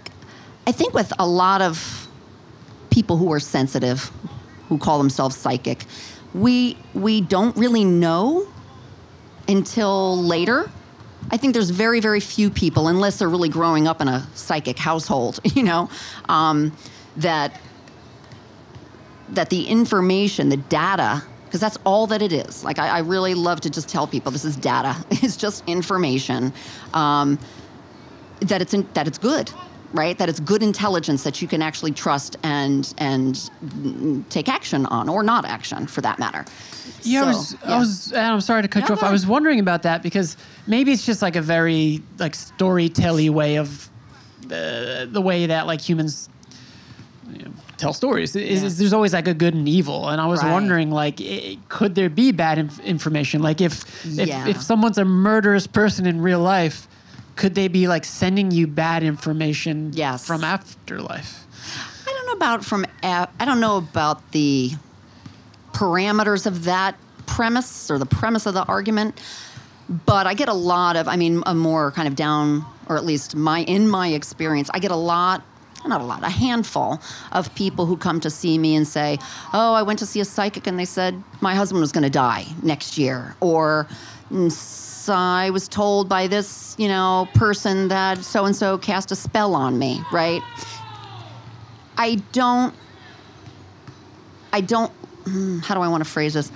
[0.67, 2.09] I think with a lot of
[2.91, 4.11] people who are sensitive,
[4.69, 5.85] who call themselves psychic,
[6.35, 8.47] we we don't really know
[9.49, 10.71] until later.
[11.31, 14.79] I think there's very very few people, unless they're really growing up in a psychic
[14.79, 15.91] household, you know,
[16.29, 16.73] um,
[17.17, 17.61] that
[19.31, 22.63] that the information, the data, because that's all that it is.
[22.65, 24.97] Like I, I really love to just tell people this is data.
[25.11, 26.53] It's just information.
[26.95, 27.39] Um,
[28.41, 29.51] that it's in, that it's good,
[29.93, 30.17] right?
[30.19, 33.51] That it's good intelligence that you can actually trust and and
[34.31, 36.45] take action on, or not action for that matter.
[37.03, 37.75] Yeah, I was, yeah.
[37.75, 39.03] I was, and I'm sorry to cut No, you off.
[39.03, 43.57] I was wondering about that because maybe it's just like a very like storytelly way
[43.59, 43.89] of
[44.47, 46.29] uh, the way that like humans
[47.33, 48.35] you know, tell stories.
[48.37, 48.67] Is, Yeah.
[48.67, 50.53] is there's always like a good and evil, and I was Right.
[50.53, 53.43] wondering like, i could there be bad inf- information?
[53.43, 53.85] Like if
[54.19, 54.47] if, Yeah.
[54.49, 56.89] if someone's a murderous person in real life,
[57.37, 60.27] could they be like sending you bad information Yes.
[60.27, 61.45] from afterlife?
[62.07, 64.73] I don't know about from a- I don't know about the
[65.73, 66.97] parameters of that
[67.27, 69.21] premise or the premise of the argument,
[70.07, 73.05] but I get a lot of I mean a more kind of down or at
[73.05, 75.43] least my in my experience, I get a lot
[75.87, 79.21] not a lot, a handful of people who come to see me and say,
[79.53, 82.11] "Oh, I went to see a psychic and they said my husband was going to
[82.11, 83.87] die next year," or
[84.33, 84.51] mm,
[85.07, 89.13] "Mm, s- I was told by this, you know, person that so and so cast
[89.13, 90.43] a spell on me, right?
[91.97, 92.75] I don't.
[94.53, 94.91] I don't.
[95.25, 96.51] hmm, How do I want to phrase this?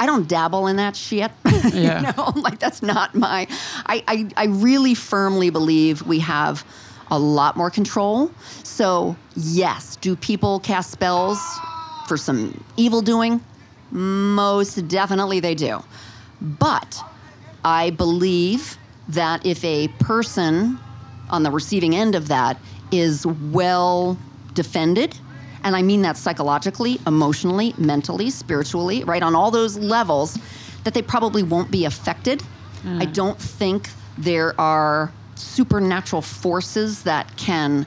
[0.00, 1.30] I don't dabble in that shit.
[1.72, 2.00] Yeah.
[2.00, 3.46] you know, like that's not my.
[3.86, 6.64] I, I I really firmly believe we have
[7.10, 8.30] a lot more control.
[8.64, 11.38] So yes, do people cast spells
[12.06, 13.40] for some evil doing?
[13.90, 15.82] Most definitely they do.
[16.40, 17.02] But
[17.64, 18.76] I believe
[19.08, 20.78] that if a person
[21.30, 22.58] on the receiving end of that
[22.90, 24.18] is well
[24.54, 25.18] defended,
[25.64, 30.38] and I mean that psychologically, emotionally, mentally, spiritually, right, on all those levels,
[30.84, 32.42] that they probably won't be affected.
[32.82, 33.02] Mm.
[33.02, 37.86] I don't think there are supernatural forces that can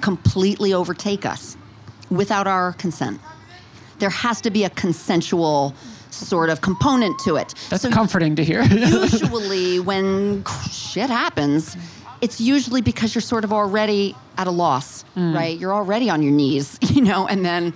[0.00, 1.56] completely overtake us
[2.10, 3.20] without our consent.
[4.00, 5.74] There has to be a consensual
[6.10, 7.54] sort of component to it.
[7.68, 8.62] That's So comforting to hear.
[8.64, 11.76] usually when shit happens,
[12.20, 15.56] it's usually because you're sort of already at a loss, right?
[15.58, 17.72] You're already on your knees, you know, and then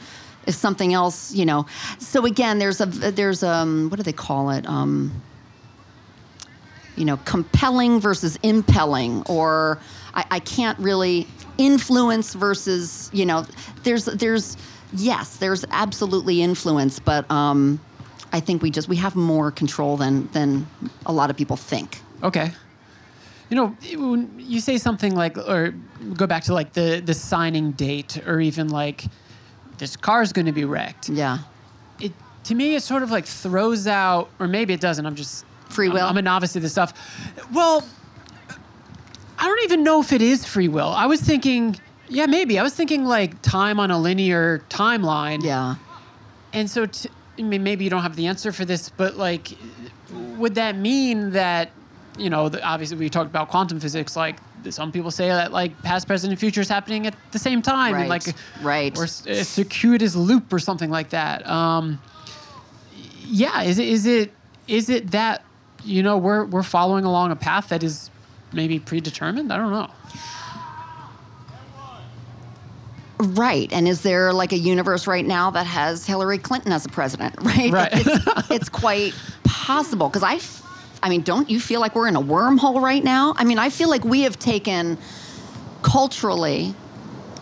[0.46, 1.66] if something else, you know.
[1.98, 4.66] So again, there's a there's um what do they call it?
[4.68, 5.22] Um
[6.96, 9.80] you know, compelling versus impelling, or
[10.14, 11.26] I, I can't really
[11.58, 13.46] influence versus, you know,
[13.82, 14.56] there's there's
[14.94, 17.80] yes, there's absolutely influence, but um,
[18.32, 20.66] I think we just we have more control than than
[21.06, 22.00] a lot of people think.
[22.22, 22.50] Okay.
[23.50, 25.74] You know, when you say something like, or
[26.14, 29.04] go back to like the the signing date, or even like,
[29.78, 31.08] this car's going to be wrecked.
[31.10, 31.38] Yeah.
[32.00, 32.12] It
[32.44, 35.04] to me, it sort of like throws out, or maybe it doesn't.
[35.04, 36.06] I'm just Free I'm- will?
[36.06, 36.92] I'm, a novice to this stuff.
[37.52, 37.84] Well,
[39.38, 40.88] I don't even know if it is free will.
[40.88, 41.78] I was thinking,
[42.08, 42.58] yeah, maybe.
[42.58, 45.42] I was thinking like time on a linear timeline.
[45.42, 45.76] Yeah.
[46.52, 49.48] And so, t- I mean, maybe you don't have the answer for this, but like,
[50.36, 51.70] would that mean that,
[52.16, 54.36] you know, the, obviously we talked about quantum physics, like
[54.70, 57.92] some people say that like past, present, and future is happening at the same time,
[57.94, 58.22] Right, like,
[58.62, 58.96] right.
[58.96, 61.46] or a circuitous loop or something like that.
[61.46, 62.00] Um,
[63.26, 64.32] yeah, is it is it
[64.68, 65.42] is it that
[65.84, 68.10] you know we're we're following along a path that is
[68.52, 69.52] maybe predetermined?
[69.52, 69.90] I don't know.
[73.18, 73.72] Right.
[73.72, 77.36] And is there like a universe right now that has Hillary Clinton as a president?
[77.44, 77.72] Right.
[77.72, 77.90] Right.
[77.92, 80.62] It's, it's quite possible because I, f-
[81.02, 83.34] I mean, don't you feel like we're in a wormhole right now?
[83.36, 84.98] I mean, I feel like we have taken
[85.82, 86.74] culturally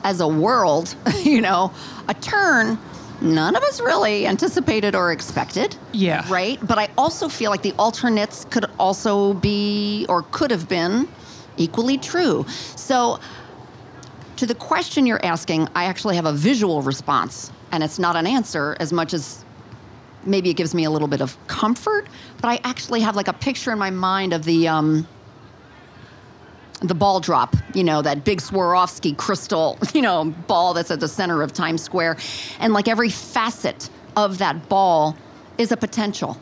[0.04, 1.72] as a world, you know,
[2.08, 2.78] a turn
[3.22, 5.76] none of us really anticipated or expected.
[5.92, 6.24] Yeah.
[6.28, 6.58] Right?
[6.66, 11.08] But I also feel like the alternates could also be or could have been
[11.56, 12.44] equally true.
[12.76, 13.20] So
[14.42, 18.26] to the question you're asking, I actually have a visual response, and it's not an
[18.26, 19.44] answer as much as
[20.24, 22.08] maybe it gives me a little bit of comfort.
[22.40, 25.06] But I actually have like a picture in my mind of the um,
[26.80, 31.06] the ball drop, you know, that big Swarovski crystal, you know, ball that's at the
[31.06, 32.16] center of Times Square,
[32.58, 35.16] and like every facet of that ball
[35.56, 36.36] is a potential.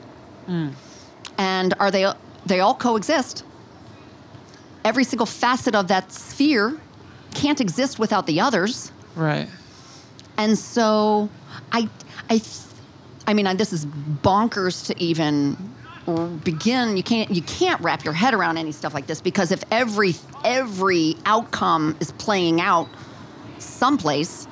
[1.36, 2.10] And are they?
[2.46, 3.44] They all coexist.
[4.86, 6.80] Every single facet of that sphere
[7.34, 8.92] can't exist without the others.
[9.14, 9.48] Right.
[10.36, 11.28] And so
[11.72, 11.88] I,
[12.28, 12.40] I,
[13.26, 15.56] I mean, this is bonkers to even
[16.44, 16.96] begin.
[16.96, 20.14] You can't, you can't wrap your head around any stuff like this because if every,
[20.44, 22.88] every outcome is playing out
[23.58, 24.48] someplace,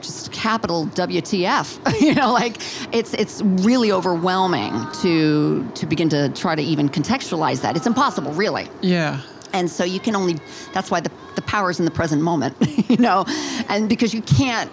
[0.00, 2.56] just capital WTF, you know, like
[2.92, 7.76] it's, it's really overwhelming to, to begin to try to even contextualize that.
[7.76, 9.20] It's impossible, really Yeah.
[9.52, 10.36] And so you can only
[10.72, 12.56] that's why the, the power is in the present moment
[12.88, 13.24] you know?
[13.68, 14.70] And because you can't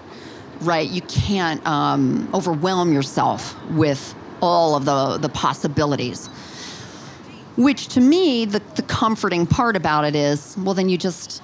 [0.62, 6.28] right you can't um, overwhelm yourself with all of the the possibilities.
[7.58, 11.42] Which to me the, the comforting part about it is well then you just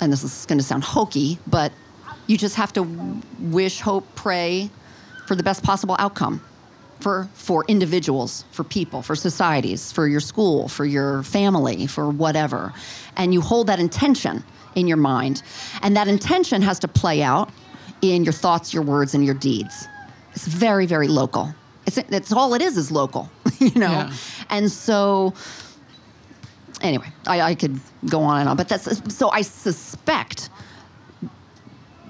[0.00, 1.72] and this is going to sound hokey but
[2.26, 2.82] you just have to
[3.38, 4.70] wish hope pray
[5.26, 6.42] for the best possible outcome
[7.00, 12.72] for for individuals, for people, for societies, for your school, for your family, for whatever.
[13.16, 15.42] And you hold that intention in your mind.
[15.82, 17.50] And that intention has to play out
[18.02, 19.88] in your thoughts, your words, and your deeds.
[20.34, 21.54] It's very, very local.
[21.86, 23.90] It's, it's all it is is local, you know?
[23.90, 24.12] Yeah.
[24.50, 25.34] And so
[26.80, 30.50] anyway, I, I could go on and on, but that's so I suspect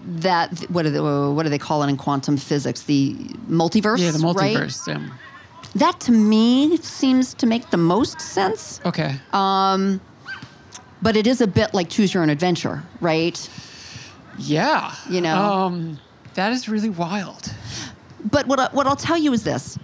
[0.07, 2.83] that what do they, what do they call it in quantum physics?
[2.83, 3.15] The
[3.49, 3.99] multiverse.
[3.99, 4.57] Yeah, the right?
[4.57, 4.87] multiverse.
[4.87, 5.09] yeah.
[5.77, 9.17] That to me seems to make the most sense, Okay.
[9.33, 10.01] Um,
[11.03, 13.49] but it is a bit like choose your own adventure, right?
[14.39, 14.95] yeah.
[15.09, 15.37] you know.
[15.37, 15.99] Um,
[16.35, 17.53] that is really wild.
[18.31, 19.79] But what I, what I'll tell you is this,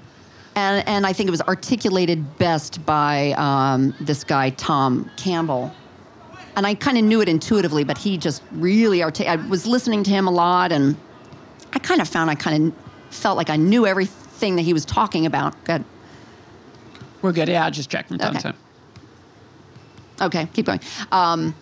[0.54, 5.72] and and I think it was articulated best by um, this guy Tom Campbell,
[6.56, 10.02] and I kind of knew it intuitively, but he just really artic- I was listening
[10.04, 10.96] to him a lot, and
[11.72, 14.84] I kind of found I kind of felt like I knew everything that he was
[14.84, 15.62] talking about.
[15.64, 15.84] Good.
[17.22, 17.48] We're good.
[17.48, 18.38] Yeah, I'll just check from time Okay.
[18.38, 18.56] to time.
[20.22, 20.80] Okay, keep going.
[21.12, 21.54] Um,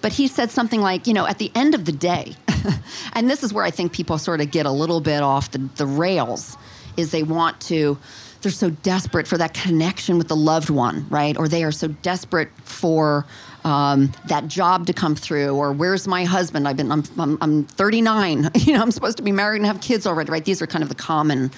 [0.00, 2.34] but he said something like, you know, at the end of the day,
[3.14, 5.58] and this is where I think people sort of get a little bit off the,
[5.76, 6.56] the rails,
[6.96, 7.98] is they want to,
[8.42, 11.36] they're so desperate for that connection with the loved one, right?
[11.36, 13.26] Or they are so desperate for
[13.64, 16.68] um, that job to come through, or where's my husband?
[16.68, 19.80] I've been, I'm, I'm, I'm 39, you know, I'm supposed to be married and have
[19.80, 20.44] kids already, right?
[20.44, 21.50] These are kind of the common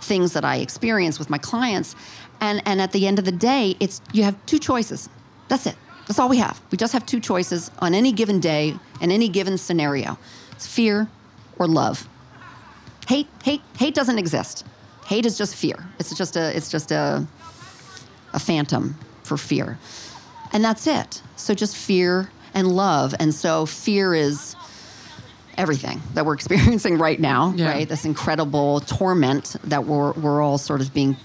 [0.00, 1.96] things that I experience with my clients.
[2.40, 5.08] And, and at the end of the day, it's you have two choices.
[5.48, 5.76] That's it.
[6.06, 6.60] That's all we have.
[6.70, 10.18] We just have two choices on any given day in any given scenario.
[10.52, 11.08] It's fear
[11.58, 12.06] or love.
[13.08, 14.66] Hate, hate, hate doesn't exist.
[15.06, 15.86] Hate is just fear.
[15.98, 17.26] It's just a it's just a
[18.32, 19.78] a phantom for fear.
[20.54, 21.20] And that's it.
[21.36, 23.14] So just fear and love.
[23.18, 24.54] And so fear is
[25.58, 27.68] everything that we're experiencing right now, Yeah.
[27.70, 27.88] right?
[27.88, 31.16] This incredible torment that we're, we're all sort of being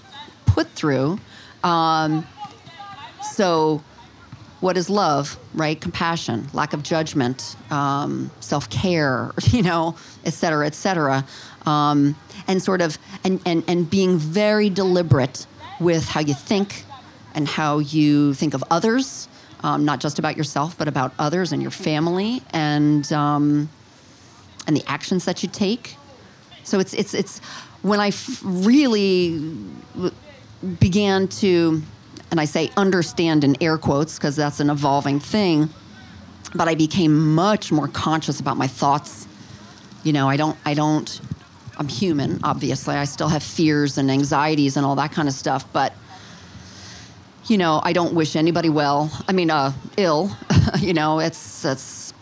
[0.46, 1.18] put through.
[1.64, 2.26] Um,
[3.22, 3.82] so,
[4.60, 5.80] what is love, right?
[5.80, 11.24] Compassion, lack of judgment, um, self care, you know, et cetera, et cetera.
[11.66, 12.14] Um,
[12.48, 15.46] and sort of, and, and, and being very deliberate
[15.80, 16.84] with how you think
[17.34, 19.28] and how you think of others,
[19.62, 23.68] um, not just about yourself, but about others and your family and, um,
[24.66, 25.96] and the actions that you take.
[26.64, 27.40] So it's it's it's
[27.82, 29.40] when I f- really
[30.78, 31.82] began to,
[32.30, 35.68] and I say understand in air quotes because that's an evolving thing,
[36.54, 39.26] but I became much more conscious about my thoughts.
[40.04, 41.20] You know, I don't I don't.
[41.78, 42.94] I'm human, obviously.
[42.94, 45.94] I still have fears and anxieties and all that kind of stuff, but
[47.50, 49.10] you know, I don't wish anybody well.
[49.26, 50.30] I mean, uh, ill.
[50.78, 52.14] you know, it's it's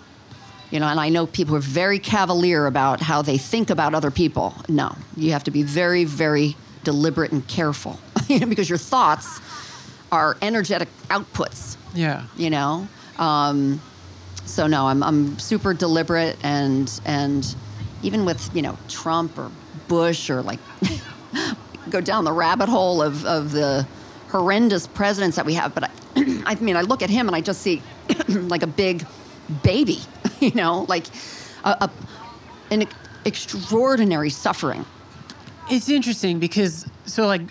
[0.71, 4.11] you know, and I know people are very cavalier about how they think about other
[4.11, 4.55] people.
[4.71, 9.41] No, you have to be very, very deliberate and careful, you know, because your thoughts
[10.11, 11.77] are energetic outputs.
[11.95, 12.25] Yeah.
[12.39, 13.83] You know, um,
[14.47, 17.55] so no, I'm I'm super deliberate and and
[18.03, 19.51] even with you know Trump or
[19.89, 20.61] Bush or like
[21.91, 23.87] go down the rabbit hole of of the
[24.29, 25.75] horrendous presidents that we have.
[25.75, 25.91] But I,
[26.47, 27.83] I mean, I look at him and I just see
[28.29, 29.07] like a big
[29.63, 30.01] baby,
[30.41, 31.07] you know, like
[31.65, 31.91] a, a
[32.71, 32.87] an
[33.25, 34.85] extraordinary suffering.
[35.71, 37.43] It's interesting because so like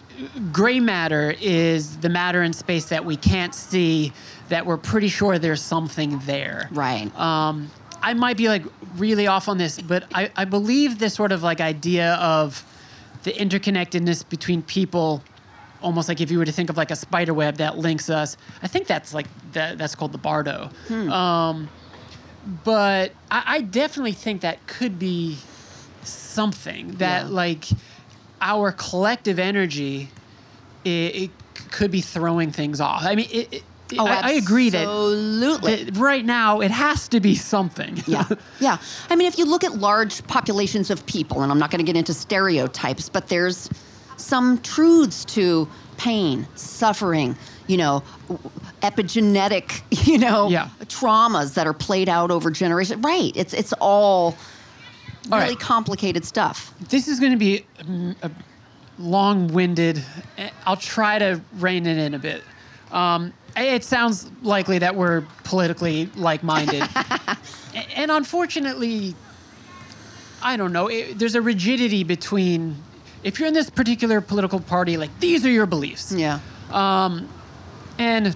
[0.51, 4.11] gray matter is the matter in space that we can't see
[4.49, 6.69] that we're pretty sure there's something there.
[6.71, 7.15] Right.
[7.19, 7.69] Um,
[8.01, 8.63] I might be like
[8.95, 12.63] really off on this, but I, I believe this sort of like idea of
[13.23, 15.23] the interconnectedness between people,
[15.81, 18.37] almost like if you were to think of like a spider web that links us.
[18.63, 20.69] I think that's like that, that's called the Bardo.
[20.89, 21.69] Um,
[22.63, 25.37] but I, I definitely think that could be
[26.03, 27.29] something that Yeah.
[27.31, 27.65] like
[28.41, 30.09] our collective energy
[30.85, 31.31] it, it
[31.71, 33.03] could be throwing things off.
[33.03, 33.63] I mean, it, it,
[33.97, 35.85] Oh, I, I agree that absolutely.
[35.85, 38.03] that right now it has to be something.
[38.05, 38.25] yeah,
[38.59, 38.79] yeah.
[39.09, 41.85] I mean, if you look at large populations of people, and I'm not going to
[41.85, 43.69] get into stereotypes, but there's
[44.17, 47.35] some truths to pain, suffering,
[47.67, 48.03] you know,
[48.81, 50.69] epigenetic, you know, Yeah.
[50.85, 53.03] traumas that are played out over generations.
[53.03, 53.31] Right.
[53.35, 54.35] It's it's all
[55.31, 55.59] All really right.
[55.59, 56.73] complicated stuff.
[56.89, 58.31] this is going to be um, a
[58.99, 60.03] long-winded.
[60.37, 62.43] eh, I'll try to rein it in a bit.
[62.91, 66.83] Um, it sounds likely that we're politically like-minded,
[67.95, 69.15] and unfortunately,
[70.43, 70.87] I don't know.
[70.87, 72.75] It, there's a rigidity between
[73.23, 76.11] if you're in this particular political party, like these are your beliefs.
[76.11, 76.39] Yeah.
[77.99, 78.35] And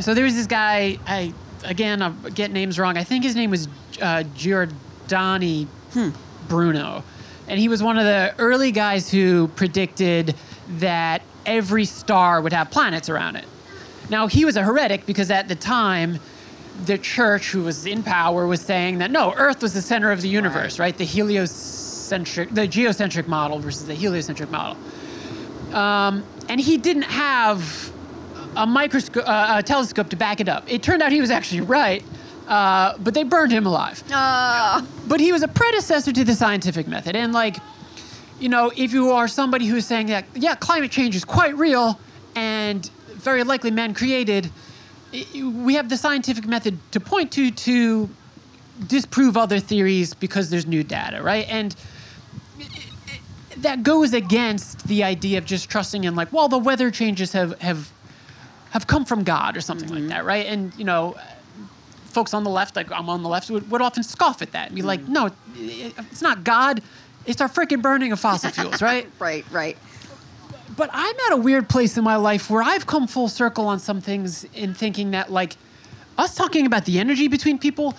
[0.00, 0.98] so there was this guy.
[1.06, 1.32] I
[1.64, 2.96] again, I get names wrong.
[2.96, 3.68] I think his name was
[4.00, 5.66] uh, Giordano
[6.48, 7.04] Bruno,
[7.48, 10.34] and he was one of the early guys who predicted
[10.78, 13.44] that every star would have planets around it.
[14.10, 16.18] Now he was a heretic because at the time.
[16.84, 20.20] The church, who was in power, was saying that no, Earth was the center of
[20.20, 20.94] the universe, right?
[20.94, 21.06] The
[22.06, 24.76] heliocentric, the geocentric model versus the heliocentric model.
[25.72, 27.92] Um, and he didn't have
[28.56, 30.64] a microscope, uh, a telescope to back it up.
[30.68, 32.02] It turned out he was actually right,
[32.48, 34.02] uh, but they burned him alive.
[34.12, 37.56] Uh, But he was a predecessor to the scientific method, and like,
[38.40, 41.98] you know, if you are somebody who's saying that yeah, climate change is quite real
[42.34, 44.50] and very likely man created,
[45.12, 48.08] we have the scientific method to point to to
[48.86, 51.46] disprove other theories because there's new data, right?
[51.48, 51.74] And
[53.58, 57.58] that goes against the idea of just trusting in like, well, the weather changes have
[57.60, 57.90] have
[58.70, 60.08] have come from God or something like mm-hmm.
[60.08, 60.46] that, right?
[60.46, 61.16] And you know,
[62.16, 64.68] folks on the left, like I'm on the left, would, would often scoff at that
[64.68, 65.08] and be like, mm.
[65.08, 66.82] no, it- it's not God.
[67.26, 69.06] It's our freaking burning of fossil fuels, right?
[69.18, 69.76] Right, right.
[70.76, 73.78] But I'm at a weird place in my life where I've come full circle on
[73.80, 75.56] some things in thinking that, like,
[76.18, 77.94] us talking about the energy between people,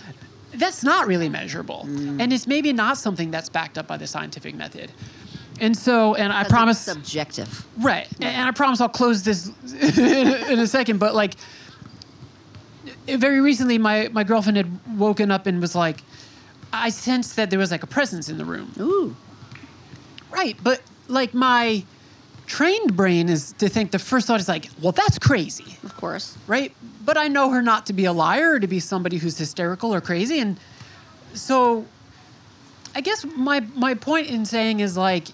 [0.54, 1.86] that's not really measurable.
[1.88, 2.22] Mm.
[2.22, 4.92] And it's maybe not something that's backed up by the scientific method.
[5.60, 6.80] And so, and I promise.
[6.80, 7.66] subjective.
[7.78, 8.08] Right.
[8.22, 9.52] And and I promise I'll close this
[9.98, 11.00] in a second.
[11.00, 11.36] But like,
[13.08, 16.04] very recently, my, my girlfriend had woken up and was like,
[16.74, 18.72] I sensed that there was like a presence in the room.
[18.80, 19.16] Ooh.
[20.30, 20.58] Right.
[20.62, 21.84] But like, my
[22.46, 25.78] trained brain is to think the first thought is like, well, that's crazy.
[25.84, 26.38] Of course.
[26.48, 26.74] Right.
[27.04, 29.94] But I know her not to be a liar or to be somebody who's hysterical
[29.94, 30.40] or crazy.
[30.40, 30.60] And
[31.34, 31.86] so
[32.96, 35.28] I guess my, my point in saying is like,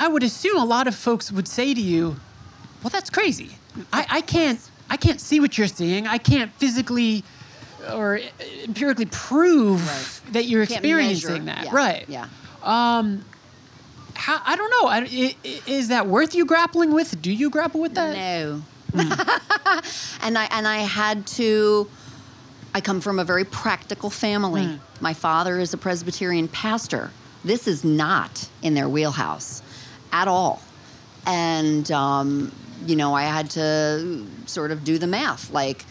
[0.00, 2.16] I would assume a lot of folks would say to you,
[2.82, 3.50] "Well, that's crazy.
[3.92, 6.06] I, I can't I can't see what you're seeing.
[6.06, 7.22] I can't physically
[7.92, 10.32] or uh, empirically prove Right.
[10.32, 12.04] that you're experiencing that." Yeah, Right.
[12.08, 12.26] Yeah.
[12.62, 13.24] Um,
[14.14, 14.88] how, I don't know.
[14.88, 15.34] I,
[15.66, 17.20] is that worth you grappling with?
[17.22, 18.16] Do you grapple with that?
[18.16, 18.62] No.
[18.94, 19.00] Hmm.
[20.22, 21.88] and I and I had to
[22.74, 24.64] I come from a very practical family.
[24.66, 24.76] Hmm.
[25.04, 27.10] My father is a Presbyterian pastor.
[27.44, 29.62] This is not in their wheelhouse
[30.12, 30.62] at all.
[31.26, 32.52] And um,
[32.86, 35.84] you know, I had to sort of do the math like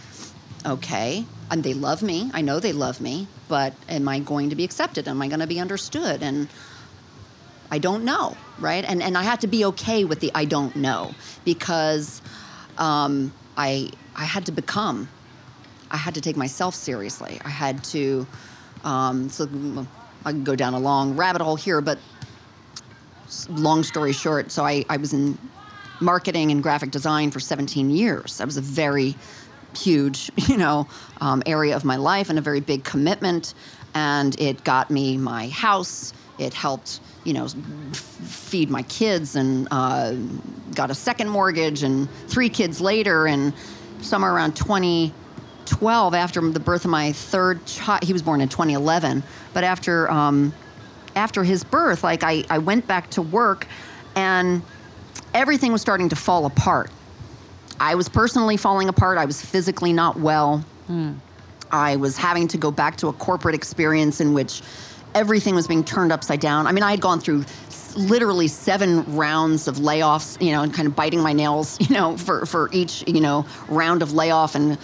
[0.65, 2.29] okay, and they love me.
[2.33, 5.07] I know they love me, but am I going to be accepted?
[5.07, 6.21] Am I going to be understood?
[6.21, 6.47] And
[7.71, 8.83] I don't know, right?
[8.83, 11.13] And and I had to be okay with the I don't know
[11.45, 12.21] because
[12.77, 15.09] um, I I had to become.
[15.91, 17.39] I had to take myself seriously.
[17.43, 18.27] I had to.
[18.83, 19.45] Um, so
[20.25, 21.99] I can go down a long rabbit hole here, but
[23.49, 25.37] long story short, so I, I was in
[25.99, 28.37] marketing and graphic design for 17 years.
[28.37, 29.15] That was a very
[29.75, 30.87] huge, you know,
[31.21, 33.53] um, area of my life and a very big commitment.
[33.95, 36.13] And it got me my house.
[36.37, 40.13] It helped, you know, f- feed my kids and uh,
[40.75, 43.27] got a second mortgage and three kids later.
[43.27, 43.51] And
[44.01, 49.23] somewhere around 2012, after the birth of my third child, he was born in 2011.
[49.53, 50.53] But after um,
[51.19, 53.67] after his birth, like I, I went back to work
[54.15, 54.63] and
[55.33, 56.89] everything was starting to fall apart.
[57.79, 59.17] I was personally falling apart.
[59.17, 60.65] I was physically not well.
[61.71, 64.61] I was having to go back to a corporate experience in which
[65.13, 66.65] everything was being turned upside down.
[66.67, 67.45] I mean, I had gone through
[67.95, 72.17] literally seven rounds of layoffs, you know, and kind of biting my nails, you know,
[72.17, 74.55] for, for each, you know, round of layoff.
[74.55, 74.77] And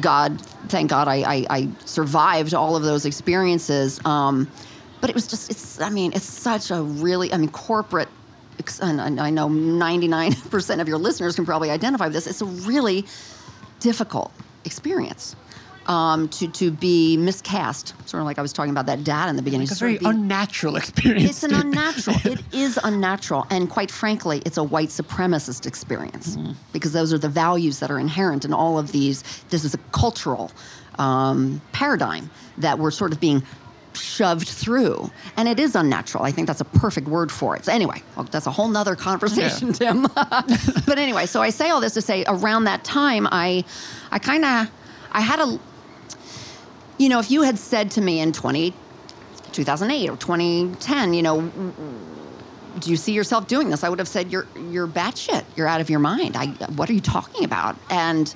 [0.00, 4.04] God, thank God I, I, I survived all of those experiences.
[4.04, 4.50] Um,
[5.00, 8.08] but it was just, it's, I mean, it's such a really, I mean, corporate
[8.80, 12.26] and I know 99% of your listeners can probably identify with this.
[12.26, 13.04] It's a really
[13.80, 14.32] difficult
[14.64, 15.36] experience
[15.86, 19.36] um, to to be miscast, sort of like I was talking about that dad in
[19.36, 19.64] the beginning.
[19.64, 21.30] It's a very be- unnatural experience.
[21.30, 22.16] it's an unnatural.
[22.24, 26.36] it is unnatural, and quite frankly, it's a white supremacist experience
[26.72, 29.22] because those are the values that are inherent in all of these.
[29.50, 30.50] This is a cultural
[30.98, 33.42] um, paradigm that we're sort of being
[33.96, 36.24] shoved through, and it is unnatural.
[36.24, 37.64] I think that's a perfect word for it.
[37.64, 40.02] So anyway, well, that's a whole nother conversation, Tim.
[40.14, 43.64] but anyway, so I say all this to say, around that time, I,
[44.10, 44.70] I kind of,
[45.12, 45.58] I had a,
[46.98, 48.72] you know, if you had said to me in 20,
[49.52, 51.50] 2008 or 2010, you know,
[52.78, 53.84] do you see yourself doing this?
[53.84, 55.44] I would have said, you're, you're batshit.
[55.56, 56.36] You're out of your mind.
[56.36, 57.76] I, what are you talking about?
[57.90, 58.34] And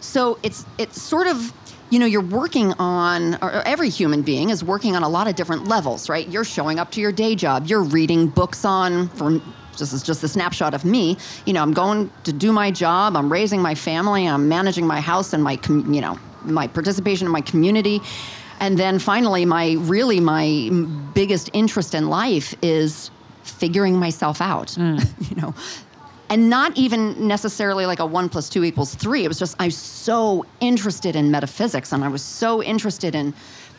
[0.00, 1.52] so it's, it's sort of,
[1.92, 5.34] you know, you're working on, or every human being is working on a lot of
[5.34, 6.26] different levels, right?
[6.26, 7.66] You're showing up to your day job.
[7.66, 9.42] You're reading books on, for
[9.76, 11.18] this is just a snapshot of me.
[11.44, 13.14] You know, I'm going to do my job.
[13.14, 14.26] I'm raising my family.
[14.26, 18.00] I'm managing my house and my, com- you know, my participation in my community.
[18.58, 20.70] And then finally, my really my
[21.12, 23.10] biggest interest in life is
[23.42, 24.68] figuring myself out.
[24.68, 25.04] Mm.
[25.30, 25.54] you know,
[26.32, 29.22] and not even necessarily like a one plus two equals three.
[29.22, 33.34] It was just I was so interested in metaphysics, and I was so interested in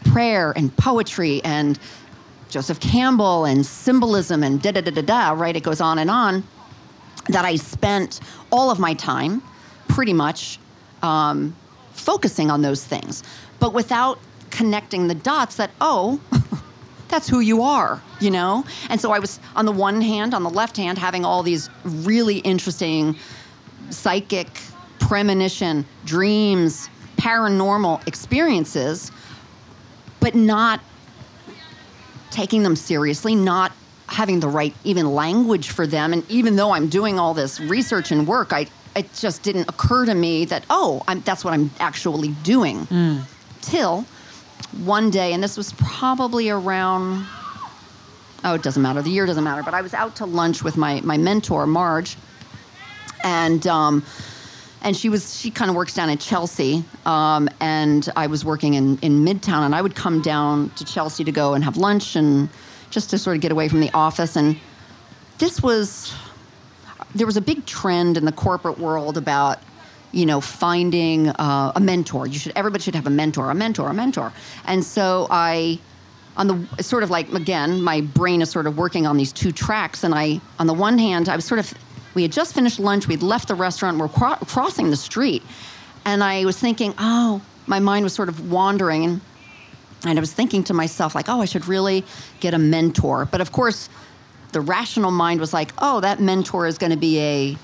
[0.05, 1.79] prayer and poetry and
[2.49, 5.31] Joseph Campbell and symbolism and da da da da da.
[5.31, 6.43] Right, it goes on and on.
[7.29, 8.19] That I spent
[8.51, 9.41] all of my time,
[9.87, 10.59] pretty much,
[11.01, 11.55] um,
[11.93, 13.23] focusing on those things,
[13.59, 14.19] but without
[14.51, 15.55] connecting the dots.
[15.55, 16.21] That oh.
[17.13, 18.65] that's who you are, you know?
[18.89, 21.69] And so I was, on the one hand, on the left hand, having all these
[21.83, 23.15] really interesting
[23.91, 24.47] psychic,
[24.97, 29.11] premonition, dreams, paranormal experiences,
[30.21, 30.81] but not
[32.31, 33.71] taking them seriously, not
[34.07, 36.13] having the right even language for them.
[36.13, 40.07] And even though I'm doing all this research and work, I, it just didn't occur
[40.07, 42.87] to me that, oh, I'm, that's what I'm actually doing.
[42.87, 43.21] Mm.
[43.61, 44.03] Till
[44.83, 47.25] one day, and this was probably around
[48.45, 49.01] oh, it doesn't matter.
[49.01, 49.63] The year doesn't matter.
[49.63, 52.17] But I was out to lunch with my my mentor, Marge,
[53.23, 53.65] and.
[53.67, 54.03] Um,
[54.85, 58.73] and she was she kind of works down in Chelsea, um, and I was working
[58.73, 62.17] in in Midtown, and I would come down to Chelsea to go and have lunch
[62.17, 62.49] and
[62.89, 64.35] just to sort of get away from the office.
[64.35, 64.59] And
[65.37, 66.13] this was
[67.15, 69.59] there was a big trend in the corporate world about
[70.13, 72.27] you know finding uh, a mentor.
[72.27, 74.31] You should everybody should have a mentor, a mentor, a mentor.
[74.65, 75.79] And so I
[76.37, 79.51] on the sort of like again my brain is sort of working on these two
[79.51, 80.03] tracks.
[80.03, 81.73] And i on the one hand i was sort of
[82.13, 83.07] we had just finished lunch.
[83.07, 83.97] We'd left the restaurant.
[83.97, 85.43] We're cro- crossing the street.
[86.05, 89.03] And i was thinking oh my mind was sort of wandering.
[89.05, 89.21] And,
[90.05, 92.05] and i was thinking to myself like oh i should really
[92.39, 93.25] get a mentor.
[93.25, 93.89] But of course
[94.51, 97.57] the rational mind was like oh that mentor is going to be a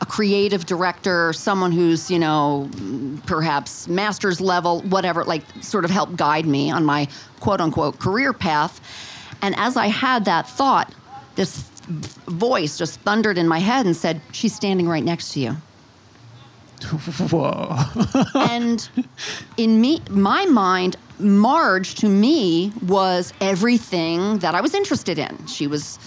[0.00, 2.70] a creative director, someone who's, you know,
[3.26, 7.08] perhaps master's level, whatever, like sort of help guide me on my
[7.40, 8.80] quote unquote career path.
[9.42, 10.94] And as I had that thought,
[11.34, 11.62] this
[12.26, 15.50] voice just thundered in my head and said, She's standing right next to you.
[17.30, 17.76] Whoa.
[18.34, 18.88] and
[19.56, 25.46] in me, my mind, Marge to me was everything that I was interested in.
[25.46, 25.98] She was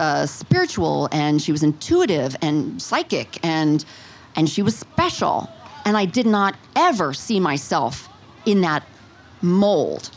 [0.00, 3.84] uh, spiritual and she was intuitive and psychic and
[4.34, 5.48] and she was special.
[5.84, 8.08] And i did not ever see myself
[8.46, 8.84] in that
[9.42, 10.10] mold.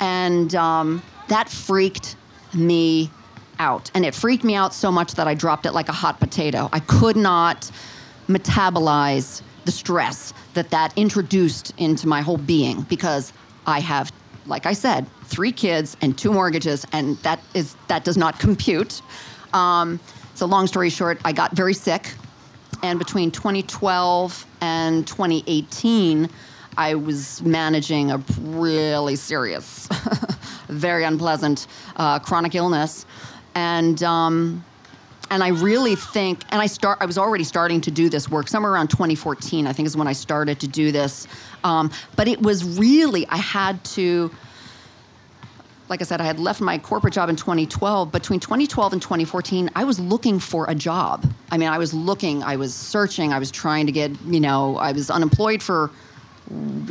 [0.00, 2.16] And um, that freaked
[2.52, 3.10] me
[3.58, 3.90] out.
[3.94, 6.68] And it freaked me out so much that i dropped it like a hot potato.
[6.72, 7.70] I could not
[8.28, 13.32] metabolize the stress that that introduced into my whole being because
[13.66, 14.12] i have
[14.46, 19.02] like i said three kids and two mortgages, and that is that does not compute.
[19.52, 20.00] Um,
[20.34, 22.14] so long story short, I got very sick,
[22.82, 26.28] and between 2012 and 2018,
[26.76, 29.88] I was managing a really serious,
[30.68, 31.66] very unpleasant
[31.96, 33.06] uh, chronic illness,
[33.54, 34.02] and.
[34.02, 34.64] Um,
[35.28, 38.46] and I really think, and I start, I was already starting to do this work
[38.46, 39.66] somewhere around 2014.
[39.66, 41.26] I think is when I started to do this.
[41.64, 44.30] Um, but it was really I had to
[45.88, 48.10] like I said, I had left my corporate job in 2012.
[48.10, 51.30] Between 2012 and 2014, I was looking for a job.
[51.50, 54.76] I mean, I was looking, I was searching, I was trying to get, you know,
[54.76, 55.90] I was unemployed for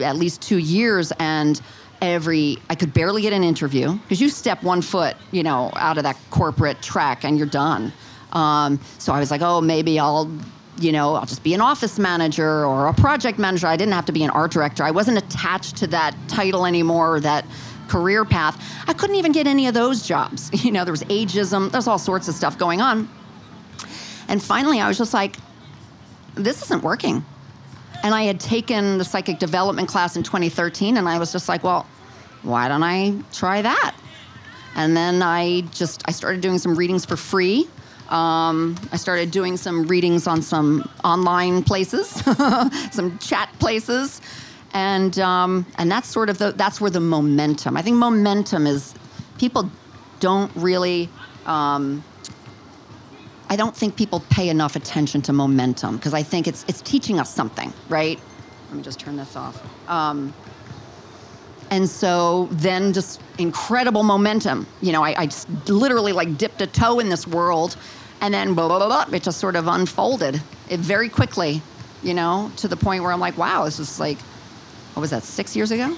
[0.02, 1.62] at least two years, and
[2.02, 5.98] every I could barely get an interview because you step one foot, you know, out
[5.98, 7.92] of that corporate track and you're done.
[8.34, 10.30] Um, so I was like, oh, maybe I'll
[10.78, 13.66] you know, I'll just be an office manager or a project manager.
[13.68, 14.84] I didn't have to be an art director.
[14.84, 17.46] I wasn't attached to that title anymore, that
[17.88, 18.62] career path.
[18.88, 20.52] I couldn't even get any of those jobs.
[20.66, 23.08] You know, there was ageism, there's all sorts of stuff going on.
[24.28, 25.36] And finally, I was just like,
[26.34, 27.24] this isn't working.
[28.04, 31.64] And I had taken the psychic development class in 2013, and I was just like,
[31.64, 31.86] well,
[32.42, 33.96] why don't I try that?
[34.76, 37.68] And then I just I started doing some readings for free.
[38.10, 42.08] Um, I started doing some readings on some online places,
[42.92, 44.22] some chat places,
[44.76, 47.78] and um, and that's sort of the that's where the momentum.
[47.78, 48.94] I think momentum is
[49.40, 49.72] people
[50.20, 51.10] don't really.
[51.46, 52.04] Um,
[53.48, 57.20] I don't think people pay enough attention to momentum because I think it's it's teaching
[57.20, 58.20] us something, right?
[58.68, 59.64] Let me just turn this off.
[59.90, 60.34] Um,
[61.72, 64.68] and so then just incredible momentum.
[64.82, 65.30] You know, I, I
[65.68, 67.78] literally like dipped a toe in this world,
[68.20, 71.62] and then blah, blah, blah, blah, it just sort of unfolded it very quickly.
[72.04, 74.18] You know, to the point where I'm like, wow, this is like
[74.96, 75.96] what was that, six years ago?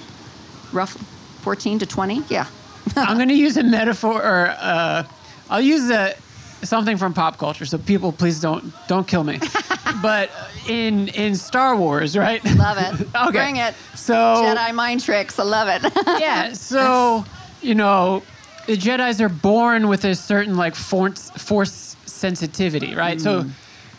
[0.72, 1.02] Roughly
[1.42, 2.24] 14 to 20?
[2.28, 2.46] Yeah.
[2.96, 5.04] I'm going to use a metaphor, or uh,
[5.48, 6.14] I'll use a,
[6.62, 9.38] something from pop culture, so people please don't don't kill me.
[10.02, 10.30] but
[10.68, 12.44] in in Star Wars, right?
[12.56, 13.06] Love it.
[13.14, 13.30] okay.
[13.30, 13.74] Bring it.
[13.94, 15.38] So Jedi mind tricks.
[15.38, 15.92] I love it.
[16.20, 16.52] yeah.
[16.54, 17.24] So
[17.62, 18.22] you know,
[18.66, 23.18] the Jedi's are born with a certain like force force sensitivity, right?
[23.18, 23.22] Mm.
[23.22, 23.44] So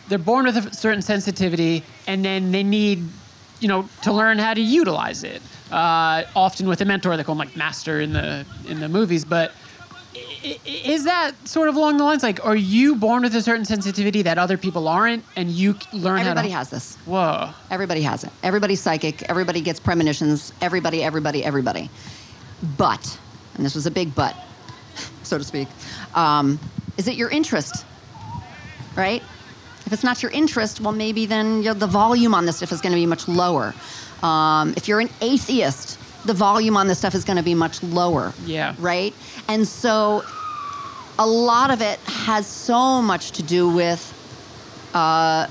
[0.08, 3.06] they're born with a certain sensitivity, and then they need
[3.60, 5.42] you know, to learn how to utilize it.
[5.70, 9.24] Uh, often with a mentor, they call him like master in the in the movies.
[9.24, 9.52] But
[10.42, 12.22] is that sort of along the lines?
[12.22, 16.20] Like, are you born with a certain sensitivity that other people aren't, and you learn?
[16.20, 16.30] Everybody how to...
[16.30, 16.96] Everybody has this.
[17.06, 17.50] Whoa!
[17.70, 18.30] Everybody has it.
[18.42, 19.22] Everybody's psychic.
[19.24, 20.52] Everybody gets premonitions.
[20.60, 21.90] Everybody, everybody, everybody.
[22.76, 23.18] But,
[23.54, 24.36] and this was a big but,
[25.22, 25.68] so to speak,
[26.14, 26.58] um,
[26.96, 27.84] is it your interest?
[28.96, 29.22] Right?
[29.90, 32.70] If it's not your interest, well, maybe then you know, the volume on this stuff
[32.70, 33.74] is going to be much lower.
[34.22, 37.82] Um, if you're an atheist, the volume on this stuff is going to be much
[37.82, 38.32] lower.
[38.44, 38.76] Yeah.
[38.78, 39.12] Right?
[39.48, 40.22] And so
[41.18, 44.00] a lot of it has so much to do with
[44.94, 45.48] uh,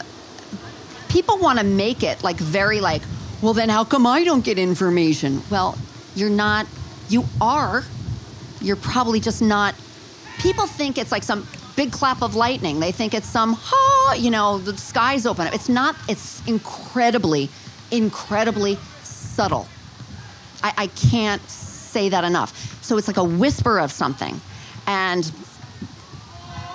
[1.09, 3.01] people want to make it like very like,
[3.41, 5.41] well, then how come I don't get information?
[5.49, 5.77] Well,
[6.15, 6.65] you're not,
[7.09, 7.83] you are,
[8.61, 9.75] you're probably just not
[10.39, 11.45] people think it's like some
[11.79, 12.81] big clap of lightning.
[12.81, 15.53] They think it's some, ha, you know, the skies open up.
[15.53, 17.47] It's not, it's incredibly,
[17.89, 19.65] incredibly subtle.
[20.61, 22.83] I, I can't say that enough.
[22.83, 24.41] So it's like a whisper of something.
[24.87, 25.31] And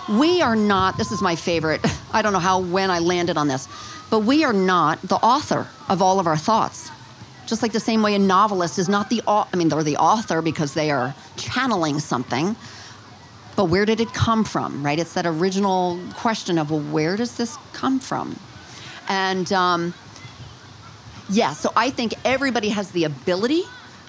[0.08, 1.82] we are not, this is my favorite,
[2.14, 3.68] I don't know how, when I landed on this,
[4.08, 6.90] but we are not the author of all of our thoughts.
[7.46, 10.40] Just like the same way a novelist is not the, I mean, they're the author
[10.40, 12.56] because they are channeling something,
[13.56, 14.98] but where did it come from, right?
[14.98, 18.38] It's that original question of, well, where does this come from?
[19.08, 19.94] And um,
[21.28, 23.62] yeah, so I think everybody has the ability,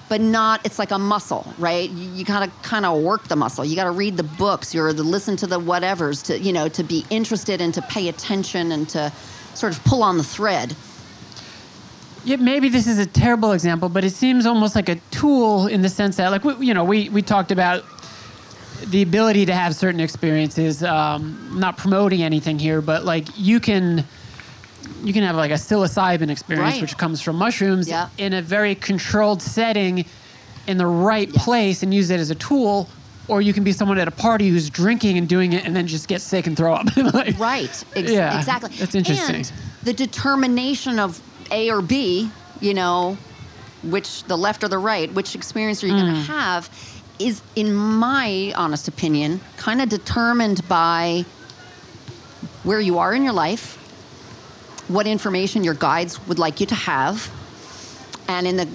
[0.08, 0.64] but not.
[0.64, 1.90] It's like a muscle, right?
[1.90, 3.64] You, you gotta kind of work the muscle.
[3.64, 6.82] You gotta read the books, or to listen to the whatevers, to you know, to
[6.82, 9.12] be interested and to pay attention and to
[9.54, 10.76] sort of pull on the thread.
[12.24, 15.82] Yeah, maybe this is a terrible example, but it seems almost like a tool in
[15.82, 17.84] the sense that, like, we, you know, we, we talked about
[18.86, 20.82] the ability to have certain experiences.
[20.82, 24.04] Um, not promoting anything here, but like you can
[25.04, 26.80] you can have like a psilocybin experience, Right.
[26.82, 28.08] which comes from mushrooms, Yeah.
[28.18, 30.04] in a very controlled setting,
[30.66, 31.44] in the right Yes.
[31.44, 32.88] place, and use it as a tool.
[33.28, 35.86] Or you can be someone at a party who's drinking and doing it, and then
[35.88, 36.86] just get sick and throw up.
[37.14, 37.84] Like- Right.
[37.96, 38.70] Ex- Yeah, Exactly.
[38.78, 39.36] that's interesting.
[39.36, 39.52] And
[39.82, 41.20] the determination of
[41.50, 43.18] A or B, you know,
[43.82, 46.70] which the left or the right, which experience are you going to have,
[47.18, 51.24] is, in my honest opinion, kind of determined by
[52.62, 53.76] where you are in your life,
[54.88, 57.30] what information your guides would like you to have,
[58.28, 58.68] and in the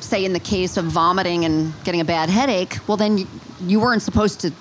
[0.00, 3.26] say in the case of vomiting and getting a bad headache, well then you,
[3.62, 4.52] you weren't supposed to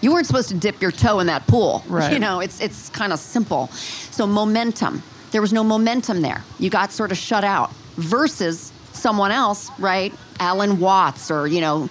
[0.00, 1.84] you weren't supposed to dip your toe in that pool.
[1.88, 2.12] Right.
[2.12, 3.68] You know, it's it's kind of simple.
[4.10, 5.02] So momentum.
[5.30, 6.42] There was no momentum there.
[6.58, 10.12] You got sort of shut out versus someone else, right?
[10.40, 11.88] Alan Watts or, you know,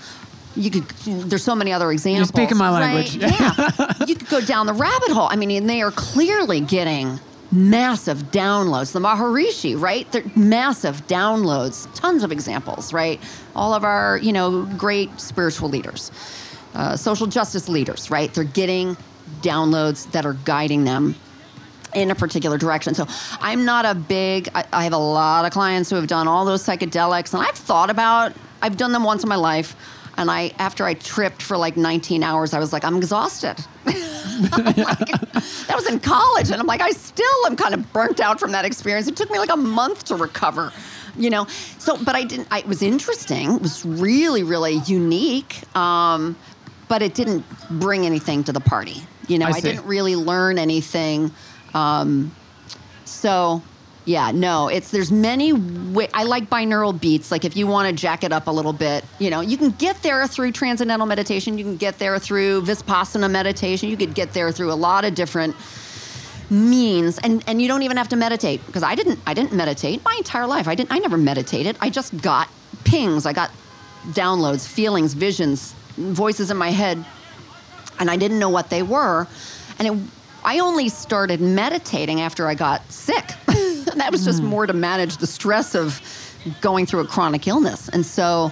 [0.57, 0.87] you could
[1.29, 2.29] there's so many other examples.
[2.29, 2.93] You're speaking my right?
[2.93, 3.15] language.
[3.17, 4.05] Yeah.
[4.05, 5.27] you could go down the rabbit hole.
[5.29, 7.19] I mean, and they are clearly getting
[7.51, 8.91] massive downloads.
[8.91, 10.11] The Maharishi, right?
[10.11, 11.87] They're massive downloads.
[11.95, 13.21] Tons of examples, right?
[13.55, 16.11] All of our, you know, great spiritual leaders,
[16.73, 18.33] uh, social justice leaders, right?
[18.33, 18.97] They're getting
[19.41, 21.15] downloads that are guiding them
[21.95, 22.93] in a particular direction.
[22.93, 23.07] So
[23.39, 26.45] I'm not a big, I, I have a lot of clients who have done all
[26.45, 29.75] those psychedelics, and I've thought about, I've done them once in my life.
[30.17, 33.55] And I, after I tripped for like 19 hours, I was like, I'm exhausted.
[33.85, 33.93] I'm
[34.75, 35.11] like,
[35.67, 38.51] that was in college, and I'm like, I still am kind of burnt out from
[38.51, 39.07] that experience.
[39.07, 40.73] It took me like a month to recover,
[41.15, 41.45] you know.
[41.77, 42.47] So, but I didn't.
[42.51, 43.55] I, it was interesting.
[43.55, 45.63] It was really, really unique.
[45.75, 46.35] Um,
[46.87, 47.45] but it didn't
[47.79, 49.01] bring anything to the party.
[49.27, 51.31] You know, I I, didn't really learn anything.
[51.73, 52.33] Um,
[53.05, 53.61] so,
[54.07, 55.51] yeah, no, it's there's many.
[55.51, 57.29] Wa- I like binaural beats.
[57.29, 59.71] Like if you want to jack it up a little bit, you know, you can
[59.71, 61.57] get there through transcendental meditation.
[61.57, 63.89] You can get there through vipassana meditation.
[63.89, 65.57] You could get there through a lot of different
[66.49, 70.01] means and and you don't even have to meditate because I didn't I didn't meditate
[70.05, 70.69] my entire life.
[70.69, 71.75] I didn't I never meditated.
[71.81, 72.47] I just got
[72.85, 73.25] pings.
[73.25, 73.51] I got
[74.11, 77.03] downloads, feelings, visions, voices in my head
[77.99, 79.27] and I didn't know what they were.
[79.79, 80.09] And it,
[80.45, 83.33] I only started meditating after I got sick.
[83.97, 85.99] And that was just more to manage the stress of
[86.61, 87.89] going through a chronic illness.
[87.89, 88.51] And so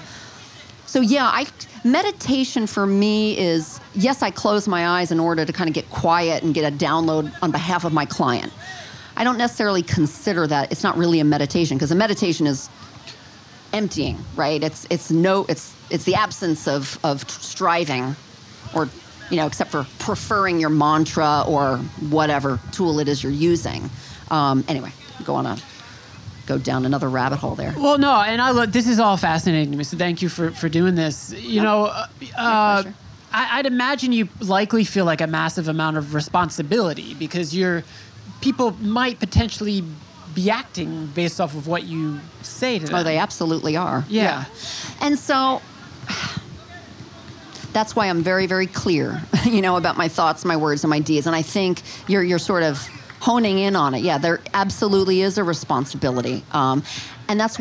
[0.88, 1.46] so yeah, I
[1.84, 5.88] meditation for me is yes, I close my eyes in order to kind of get
[5.91, 8.52] quiet and get a download on behalf of my client.
[9.18, 12.68] I don't necessarily consider that it's not really a meditation because a meditation is
[13.72, 14.64] emptying, right?
[14.64, 18.16] It's it's no it's it's the absence of of striving
[18.74, 18.89] or
[19.30, 21.78] you know, except for preferring your mantra or
[22.10, 23.91] whatever tool it is you're using.
[24.32, 24.91] Um, anyway,
[25.24, 25.57] go on a
[26.45, 27.74] go down another rabbit hole there.
[27.78, 28.72] Well, no, and I look.
[28.72, 29.84] This is all fascinating to me.
[29.84, 31.34] So thank you for for doing this.
[31.34, 32.07] You know, uh,
[32.38, 32.84] uh.
[33.32, 37.84] I, I'd imagine you likely feel like a massive amount of responsibility because you're
[38.39, 39.84] people might potentially
[40.34, 42.95] be acting based off of what you say to them.
[42.95, 44.05] Oh, they absolutely are.
[44.07, 44.45] Yeah.
[45.01, 45.61] And so
[47.74, 50.99] that's why I'm very, very clear, you know, about my thoughts, my words, and my
[50.99, 51.26] deeds.
[51.28, 52.88] And I think you're you're sort of
[53.26, 54.03] honing in on it.
[54.03, 56.43] Yeah, there absolutely is a responsibility.
[56.51, 56.84] Um,
[57.28, 57.59] and that's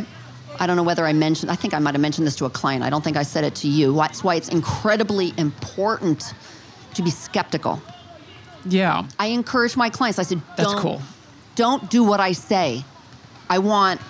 [0.60, 2.50] I don't know whether I mentioned I think I might have mentioned this to a
[2.50, 2.84] client.
[2.84, 3.96] I don't think I said it to you.
[3.96, 6.34] That's why it's incredibly important
[6.92, 7.80] to be skeptical.
[8.66, 9.06] Yeah.
[9.18, 10.18] I encourage my clients.
[10.18, 11.02] I said, That's don't, cool.
[11.54, 12.84] Don't do what I say.
[13.48, 14.00] I want,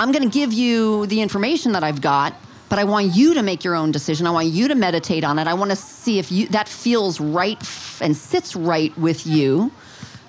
[0.00, 2.34] I'm going to give you the information that I've got,
[2.70, 4.26] but I want you to make your own decision.
[4.26, 5.46] I want you to meditate on it.
[5.46, 9.70] I want to see if you that feels right f- and sits right with you,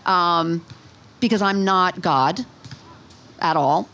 [0.06, 0.64] um,
[1.20, 2.45] because I'm not God
[3.39, 3.89] at all,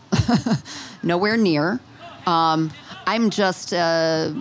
[1.02, 1.80] nowhere near.
[2.26, 2.70] Um,
[3.06, 4.34] I'm just a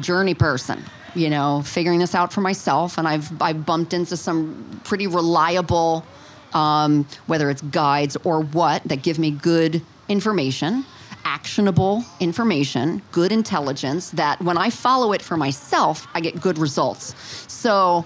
[0.00, 0.82] journey person.
[1.14, 6.04] you know, figuring this out for myself, and I've I've bumped into some pretty reliable,
[6.52, 10.84] um, whether it's guides or what, that give me good information,
[11.24, 14.10] actionable information, good intelligence.
[14.10, 17.14] That when I follow it for myself, I get good results.
[17.52, 18.04] So.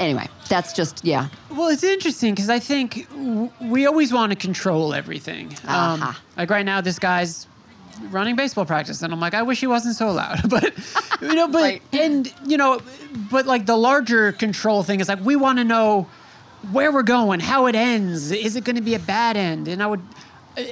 [0.00, 1.28] Anyway, that's just yeah.
[1.50, 5.48] Well, it's interesting because I think w- we always want to control everything.
[5.66, 6.12] Um, Uh-huh.
[6.36, 7.46] Like right now, this guy's
[8.10, 10.40] running baseball practice, and I'm like, I wish he wasn't so loud.
[10.48, 10.72] but
[11.20, 11.82] you know, but Right.
[11.92, 12.80] and you know,
[13.30, 16.08] but like the larger control thing is like we want to know
[16.72, 18.30] where we're going, how it ends.
[18.32, 19.68] Is it going to be a bad end?
[19.68, 20.00] And I would,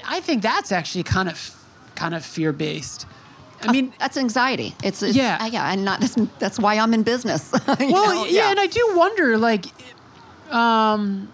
[0.06, 1.54] I think that's actually kind of
[1.94, 3.06] kind of fear based.
[3.62, 4.74] I mean, that's anxiety.
[4.84, 5.38] It's, it's Yeah.
[5.40, 7.50] uh, yeah, and not that's, that's why I'm in business.
[7.66, 8.24] well, know?
[8.26, 9.66] yeah, and I do wonder, like,
[10.50, 11.28] um,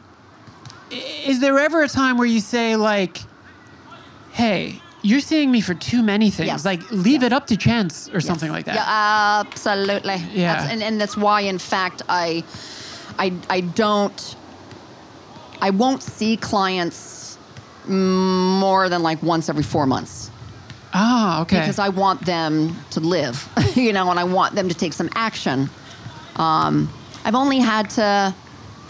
[0.91, 3.19] is there ever a time where you say, like,
[4.33, 6.47] "Hey, you're seeing me for too many things.
[6.47, 6.65] Yes.
[6.65, 7.25] Like, leave Yes.
[7.25, 10.17] it up to chance or something like that." Yeah, absolutely.
[10.33, 10.67] Yeah.
[10.71, 12.43] And, and that's why, in fact, I,
[13.19, 14.37] I, I don't,
[15.61, 17.39] I won't see clients
[17.87, 20.31] more than like once every four months
[20.95, 21.59] Ah, okay.
[21.61, 25.11] because I want them to live, you know, and I want them to take some
[25.15, 25.69] action.
[26.37, 26.89] Um,
[27.25, 28.35] I've only had to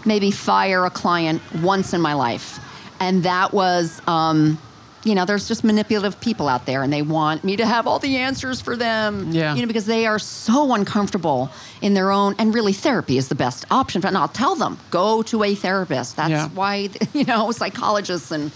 [0.04, 2.60] maybe fire a client once in my life,
[3.00, 4.58] and that was, um,
[5.04, 7.98] you know, there's just manipulative people out there, and they want me to have all
[7.98, 9.30] the answers for them.
[9.32, 9.54] Yeah.
[9.54, 11.50] You know, because they are so uncomfortable
[11.82, 14.04] in their own, and really, therapy is the best option.
[14.06, 16.16] And I'll tell them, go to a therapist.
[16.16, 16.48] That's Yeah.
[16.48, 18.50] why, you know, psychologists and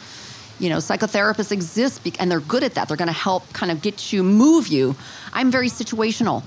[0.58, 2.88] you know psychotherapists exist and they're good at that.
[2.88, 4.96] They're going to help kind of get you move you.
[5.32, 6.42] I'm very situational.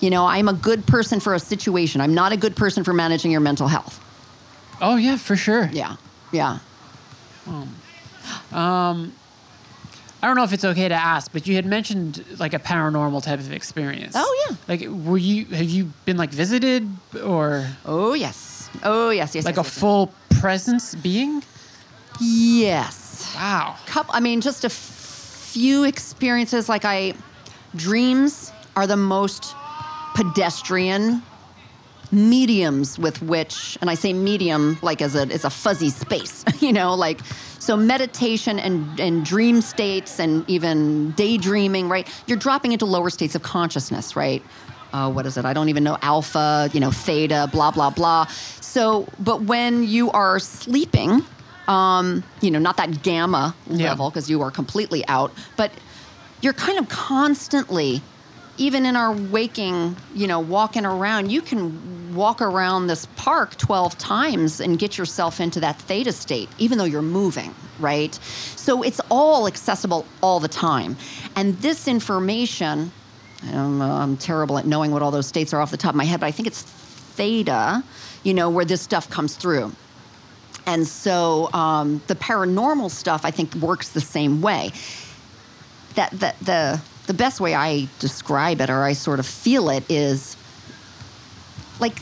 [0.00, 2.00] You know i'm a good person for a situation.
[2.00, 4.00] I'm not a good person for managing your mental health.
[4.80, 5.68] Oh yeah, for sure.
[5.72, 5.96] yeah
[6.32, 6.58] yeah.
[8.52, 9.12] Um,
[10.22, 13.22] I don't know if it's okay to ask, but you had mentioned like a paranormal
[13.22, 14.14] type of experience.
[14.16, 14.56] Oh, yeah.
[14.66, 16.88] Like, were you have you been like visited
[17.24, 17.66] or?
[17.84, 18.68] Oh yes.
[18.82, 21.42] Oh yes yes like yes, a yes, full presence being?
[22.20, 22.97] yes
[23.34, 23.76] Wow.
[23.86, 26.68] couple i mean just a few experiences.
[26.68, 27.14] Like i
[27.74, 29.54] dreams are the most
[30.14, 31.22] pedestrian
[32.10, 36.72] mediums with which and i say medium like as a it's a fuzzy space you
[36.72, 37.20] know like
[37.68, 42.08] so meditation and and dream states and even daydreaming right?
[42.26, 44.42] You're dropping into lower states of consciousness right?
[44.94, 45.44] Uh, what is it?
[45.44, 48.24] I don't even know alpha you know theta blah blah blah.
[48.62, 51.22] So but when you are sleeping
[51.68, 53.90] um, you know not that gamma Yeah.
[53.90, 55.70] level because you are completely out but
[56.40, 58.02] you're kind of constantly
[58.58, 63.96] even in our waking, you know, walking around, you can walk around this park 12
[63.98, 68.12] times and get yourself into that theta state, even though you're moving, right?
[68.56, 70.96] So it's all accessible all the time.
[71.36, 72.90] And this information,
[73.52, 75.96] I'm, uh, I'm terrible at knowing what all those states are off the top of
[75.96, 77.84] my head, but I think it's theta,
[78.24, 79.72] you know, where this stuff comes through.
[80.68, 84.70] And so um, the paranormal stuff, I think, works the same way
[85.94, 89.82] that the, the the best way I describe it or I sort of feel it
[89.90, 90.36] is
[91.80, 91.96] like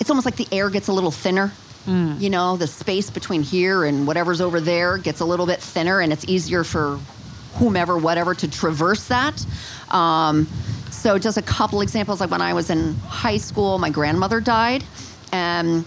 [0.00, 1.52] it's almost like the air gets a little thinner.
[2.18, 6.00] You know, the space between here and whatever's over there gets a little bit thinner,
[6.00, 6.98] and it's easier for
[7.56, 9.44] whomever, whatever, to traverse that.
[9.90, 10.48] Um,
[10.90, 12.20] so, just a couple examples.
[12.20, 14.82] Like when I was in high school, my grandmother died,
[15.30, 15.84] and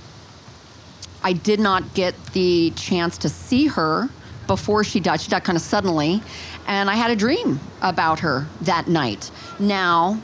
[1.26, 4.10] I did not get the chance to see her
[4.46, 5.20] before she died.
[5.22, 6.22] She died kind of suddenly.
[6.68, 9.32] And I had a dream about her that night.
[9.58, 10.22] Now,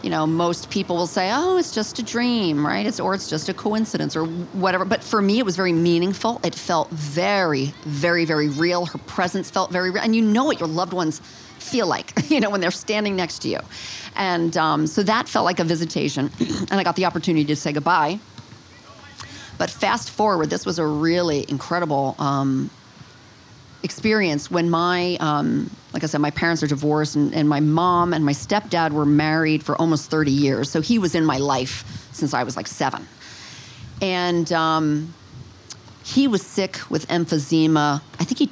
[0.00, 2.86] you know, most people will say, oh, it's just a dream, right?
[2.86, 4.84] It's, or it's just a coincidence or whatever.
[4.84, 6.40] But for me, it was very meaningful.
[6.44, 8.86] It felt very, very, very real.
[8.86, 10.04] Her presence felt very real.
[10.04, 11.18] And you know what your loved ones
[11.58, 13.58] feel like, you know, when they're standing next to you.
[14.14, 16.30] And um, so that felt like a visitation.
[16.38, 18.20] and I got the opportunity to say goodbye.
[19.62, 22.68] But fast forward, this was a really incredible um,
[23.84, 28.12] experience when my, um, like I said, my parents are divorced, and, and my mom
[28.12, 30.68] and my stepdad were married for almost 30 years.
[30.68, 33.06] So he was in my life since I was like seven.
[34.00, 35.14] And um,
[36.02, 38.02] he was sick with emphysema.
[38.18, 38.50] I think he,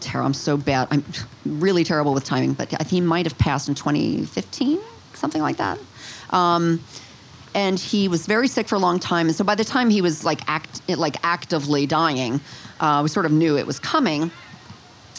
[0.00, 0.88] terrible, I'm so bad.
[0.90, 1.02] I'm
[1.46, 4.78] really terrible with timing, but he might have passed in 2015,
[5.14, 5.78] something like that.
[6.28, 6.84] Um,
[7.54, 9.26] and he was very sick for a long time.
[9.26, 12.40] And so by the time he was like act, like actively dying,
[12.78, 14.30] uh, we sort of knew it was coming.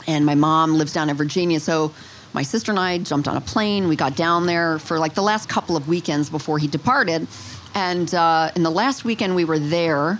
[0.07, 1.93] And my mom lives down in Virginia, so
[2.33, 3.87] my sister and I jumped on a plane.
[3.87, 7.27] We got down there for like the last couple of weekends before he departed.
[7.75, 10.19] And uh, in the last weekend we were there,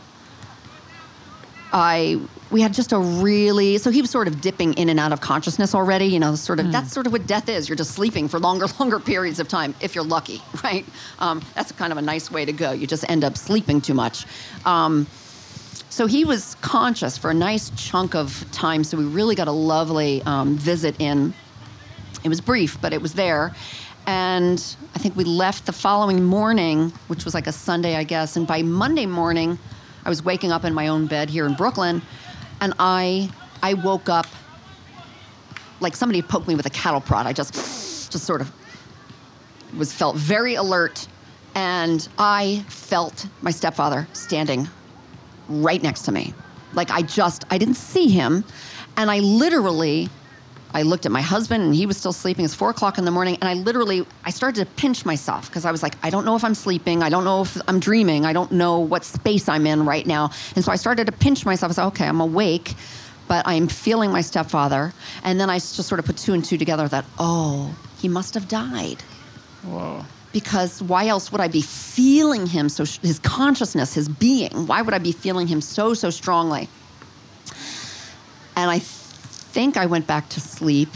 [1.71, 2.19] I
[2.51, 5.21] we had just a really so he was sort of dipping in and out of
[5.21, 6.05] consciousness already.
[6.05, 7.69] You know, sort of that's sort of what death is.
[7.69, 10.85] You're just sleeping for longer, longer periods of time if you're lucky, right?
[11.19, 12.71] Um, that's kind of a nice way to go.
[12.71, 14.25] You just end up sleeping too much.
[14.65, 15.07] Um,
[15.89, 18.83] so he was conscious for a nice chunk of time.
[18.83, 21.33] So we really got a lovely um, visit in.
[22.23, 23.53] It was brief, but it was there.
[24.07, 24.63] And
[24.95, 28.35] I think we left the following morning, which was like a Sunday, I guess.
[28.35, 29.59] And by Monday morning,
[30.05, 32.01] I was waking up in my own bed here in Brooklyn,
[32.61, 33.29] and I
[33.61, 34.27] I woke up
[35.79, 37.25] like somebody poked me with a cattle prod.
[37.25, 37.53] I just
[38.11, 38.51] just sort of
[39.77, 41.07] was felt very alert,
[41.55, 44.69] and I felt my stepfather standing
[45.49, 46.33] right next to me.
[46.73, 48.45] Like I just I didn't see him,
[48.95, 50.09] and I literally
[50.73, 52.45] I looked at my husband and he was still sleeping.
[52.45, 55.65] It's four o'clock in the morning, and I literally I started to pinch myself because
[55.65, 58.25] I was like, I don't know if I'm sleeping, I don't know if I'm dreaming,
[58.25, 60.31] I don't know what space I'm in right now.
[60.55, 61.71] And so I started to pinch myself.
[61.71, 62.75] I said, okay, I'm awake,
[63.27, 64.93] but I'm feeling my stepfather.
[65.23, 68.33] And then I just sort of put two and two together that, oh, he must
[68.33, 69.01] have died
[69.63, 70.03] Whoa.
[70.33, 74.67] because why else would I be feeling him so his consciousness, his being?
[74.67, 76.67] Why would I be feeling him so so strongly?
[78.55, 78.79] And I
[79.51, 80.89] think I went back to sleep.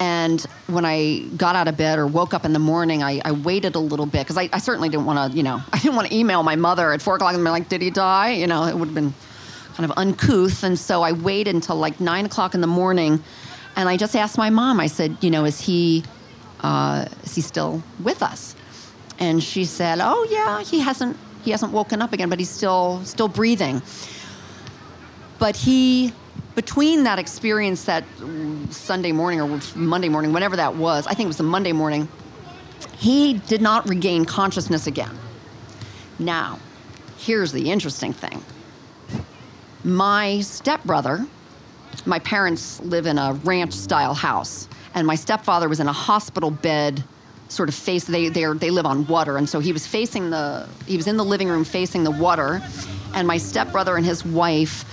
[0.00, 3.32] And when I got out of bed or woke up in the morning, I, I
[3.32, 5.94] waited a little bit because I, I certainly didn't want to, you know, I didn't
[5.94, 8.46] want to email my mother at four o'clock and be like, "Did he die?" You
[8.46, 9.14] know, it would have been
[9.76, 10.64] kind of uncouth.
[10.64, 13.22] And so I waited until like nine o'clock in the morning,
[13.76, 14.80] and I just asked my mom.
[14.80, 16.02] I said, "You know, is he
[16.60, 18.56] uh, is he still with us?"
[19.20, 23.00] And she said, "Oh yeah, he hasn't he hasn't woken up again, but he's still
[23.04, 23.80] still breathing."
[25.38, 26.12] But he,
[26.54, 28.04] between that experience that
[28.70, 32.08] Sunday morning or Monday morning, whenever that was, I think it was the Monday morning,
[32.96, 35.18] he did not regain consciousness again.
[36.18, 36.58] Now,
[37.18, 38.42] here's the interesting thing.
[39.82, 41.26] My stepbrother,
[42.06, 46.50] my parents live in a ranch style house, and my stepfather was in a hospital
[46.50, 47.02] bed
[47.48, 50.66] sort of face they they they live on water and so he was facing the
[50.86, 52.60] he was in the living room facing the water
[53.14, 54.84] and my stepbrother and his wife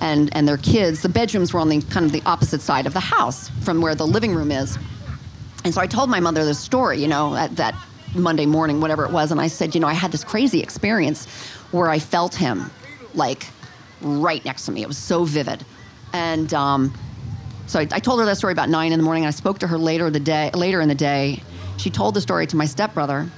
[0.00, 2.92] and and their kids the bedrooms were on the kind of the opposite side of
[2.92, 4.78] the house from where the living room is
[5.64, 7.74] and so I told my mother the story, you know, at that
[8.14, 11.26] Monday morning, whatever it was, and I said, you know, I had this crazy experience
[11.70, 12.70] where I felt him
[13.14, 13.46] like
[14.00, 14.82] right next to me.
[14.82, 15.64] It was so vivid.
[16.12, 16.94] And um,
[17.66, 19.26] so I, I told her that story about nine in the morning.
[19.26, 21.42] I spoke to her later the day later in the day.
[21.76, 23.30] She told the story to my stepbrother.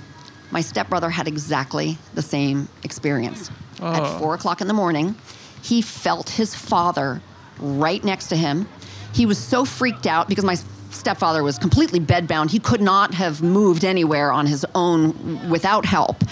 [0.50, 3.50] My stepbrother had exactly the same experience.
[3.80, 3.92] Oh.
[3.92, 5.16] At four o'clock in the morning,
[5.62, 7.20] he felt his father
[7.58, 8.68] right next to him.
[9.14, 10.56] He was so freaked out because my
[10.90, 12.50] stepfather was completely bedbound.
[12.50, 16.22] He could not have moved anywhere on his own without help.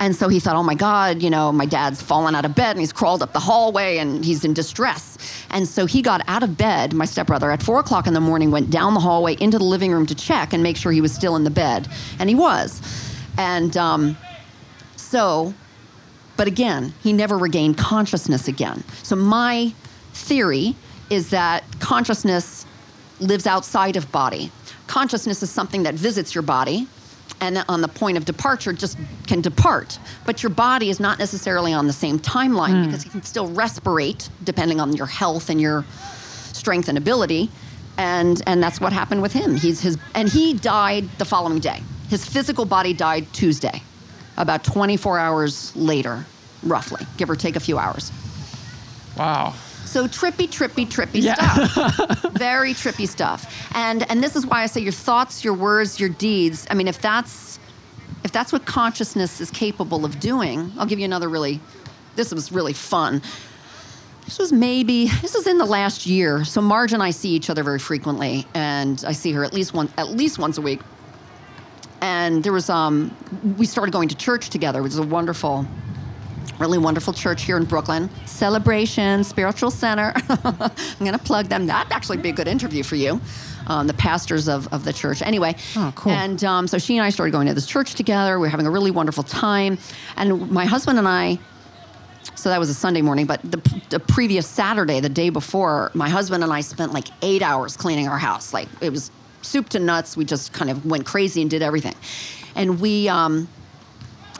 [0.00, 2.72] And so he thought, oh my God, you know, my dad's fallen out of bed
[2.72, 5.16] and he's crawled up the hallway and he's in distress.
[5.50, 8.50] And so he got out of bed, my stepbrother, at four o'clock in the morning,
[8.50, 11.14] went down the hallway into the living room to check and make sure he was
[11.14, 11.88] still in the bed.
[12.18, 12.82] And he was.
[13.38, 14.16] And um,
[14.96, 15.54] so,
[16.36, 18.82] but again, he never regained consciousness again.
[19.02, 19.72] So my
[20.12, 20.74] theory
[21.10, 22.66] is that consciousness
[23.20, 24.50] lives outside of body.
[24.86, 26.88] Consciousness is something that visits your body
[27.40, 29.98] and on the point of departure just can depart.
[30.24, 32.84] But your body is not necessarily on the same timeline hmm.
[32.86, 35.84] because you can still respirate depending on your health and your
[36.52, 37.50] strength and ability.
[37.96, 39.56] And and that's what happened with him.
[39.56, 41.80] He's his and he died the following day.
[42.08, 43.82] His physical body died Tuesday,
[44.36, 46.24] about 24 hours later,
[46.62, 48.10] roughly, give or take a few hours.
[49.16, 49.54] Wow.
[49.84, 51.34] So trippy, trippy, trippy Yeah.
[51.34, 52.22] stuff.
[52.32, 53.46] Very trippy stuff.
[53.74, 56.66] And and this is why I say your thoughts, your words, your deeds.
[56.70, 57.58] I mean, if that's
[58.24, 61.60] if that's what consciousness is capable of doing, I'll give you another really.
[62.16, 63.22] This was really fun.
[64.24, 66.44] This was maybe this was in the last year.
[66.44, 69.74] So Marge and I see each other very frequently, and I see her at least
[69.74, 70.80] one at least once a week.
[72.04, 73.16] And there was um,
[73.56, 75.66] we started going to church together, which is a wonderful
[76.58, 78.10] really wonderful church here in Brooklyn.
[78.26, 80.12] Celebration Spiritual Center.
[80.28, 81.66] I'm going to plug them.
[81.66, 83.20] That'd actually be a good interview for you.
[83.66, 85.22] Um, the pastors of, of the church.
[85.22, 85.56] Anyway.
[85.76, 86.12] Oh, cool.
[86.12, 88.38] And um, so she and I started going to this church together.
[88.38, 89.78] We were having a really wonderful time.
[90.16, 91.38] And my husband and I,
[92.36, 96.08] so that was a Sunday morning, but the, the previous Saturday, the day before, my
[96.08, 98.52] husband and I spent like eight hours cleaning our house.
[98.52, 99.10] Like it was
[99.44, 100.16] soup to nuts.
[100.16, 101.94] We just kind of went crazy and did everything.
[102.54, 103.48] And we, um,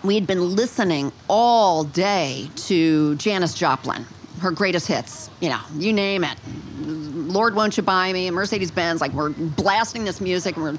[0.03, 4.05] we had been listening all day to Janis Joplin,
[4.41, 6.39] her greatest hits, you know, you name it.
[6.79, 8.31] Lord, won't you buy me?
[8.31, 10.79] Mercedes Benz, like we're blasting this music and we're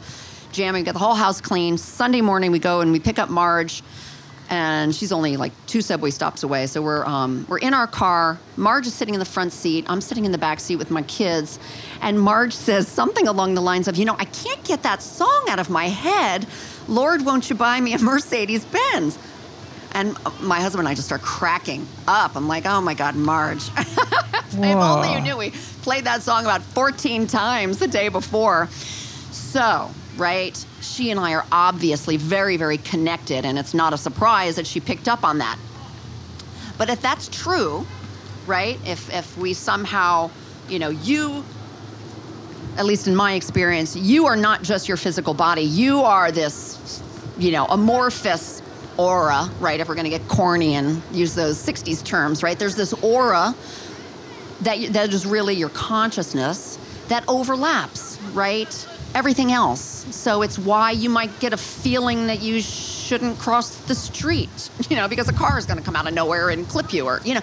[0.51, 1.77] jamming, get the whole house clean.
[1.77, 3.83] Sunday morning we go and we pick up Marge
[4.49, 6.67] and she's only like two subway stops away.
[6.67, 8.37] So we're um, we're in our car.
[8.57, 9.85] Marge is sitting in the front seat.
[9.87, 11.59] I'm sitting in the back seat with my kids,
[12.01, 15.45] and Marge says something along the lines of, "You know, I can't get that song
[15.49, 16.45] out of my head.
[16.87, 19.17] Lord, won't you buy me a Mercedes Benz?"
[19.93, 22.35] And my husband and I just start cracking up.
[22.35, 23.69] I'm like, "Oh my God, Marge!
[23.77, 28.67] if only you knew we played that song about 14 times the day before."
[29.31, 34.55] So, right, she and I are obviously very, very connected, and it's not a surprise
[34.55, 35.57] that she picked up on that.
[36.77, 37.85] But if that's true,
[38.45, 40.29] right, if, if we somehow,
[40.69, 41.43] you know, you,
[42.77, 47.01] at least in my experience, you are not just your physical body, you are this,
[47.37, 48.61] you know, amorphous
[48.97, 52.57] aura, right, if we're going to get corny and use those 60s terms, right?
[52.57, 53.55] There's this aura
[54.61, 58.87] that that is really your consciousness that overlaps, right?
[59.15, 60.05] Everything else.
[60.13, 64.97] So it's why you might get a feeling that you shouldn't cross the street, you
[64.97, 67.21] know, because a car is going to come out of nowhere and clip you, or
[67.23, 67.41] you know,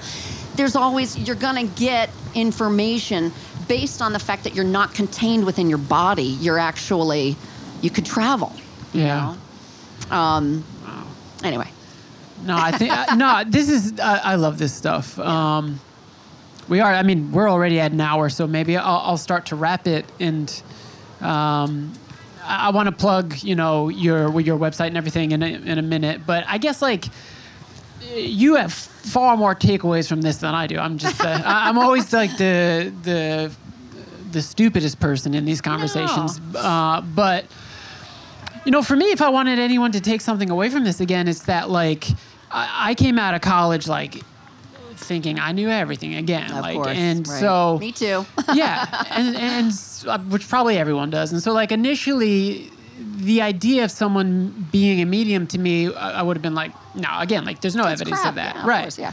[0.54, 3.32] there's always you're going to get information
[3.68, 6.36] based on the fact that you're not contained within your body.
[6.40, 7.36] You're actually
[7.80, 8.52] you could travel.
[8.92, 9.34] you Yeah.
[10.10, 10.16] know?
[10.16, 10.64] Um.
[11.42, 11.68] Anyway.
[12.44, 13.42] No, I think uh, no.
[13.50, 15.18] This is I, I love this stuff.
[15.18, 15.80] Um,
[16.68, 16.92] we are.
[16.92, 20.04] I mean, we're already at an hour, so maybe I'll, I'll start to wrap it.
[20.20, 20.62] And
[21.22, 21.92] um,
[22.44, 25.78] I, I want to plug, you know, your your website and everything in a, in
[25.78, 26.22] a minute.
[26.26, 27.06] But I guess like
[28.14, 30.78] you have far more takeaways from this than I do.
[30.78, 31.20] I'm just.
[31.20, 33.52] Uh, I'm always like the the
[34.32, 36.40] the stupidest person in these conversations.
[36.54, 37.44] Uh, but
[38.64, 41.28] you know, for me, if I wanted anyone to take something away from this again,
[41.28, 42.08] it's that like
[42.50, 44.22] I, I came out of college like
[45.04, 46.88] thinking I knew everything again, Of like, course.
[46.96, 47.40] and right.
[47.40, 48.24] so Me too.
[48.54, 49.72] yeah, and, and
[50.06, 52.70] uh, which probably everyone does, and so like initially.
[53.16, 56.72] The idea of someone being a medium to me, I I would have been like,
[56.94, 58.28] no, again, like there's no It's evidence crap.
[58.30, 58.82] of that, Yeah, right?
[58.82, 59.12] course, yeah.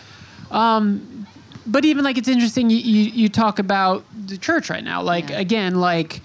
[1.65, 5.29] but even like it's interesting you, you, you talk about the church right now like
[5.29, 5.39] Yeah.
[5.39, 6.21] again like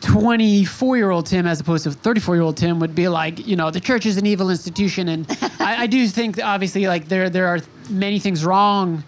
[0.00, 3.54] 24 year old tim as opposed to 34 year old tim would be like you
[3.56, 5.26] know the church is an evil institution and
[5.60, 7.60] I, I do think obviously like there there are
[7.92, 9.04] many things wrong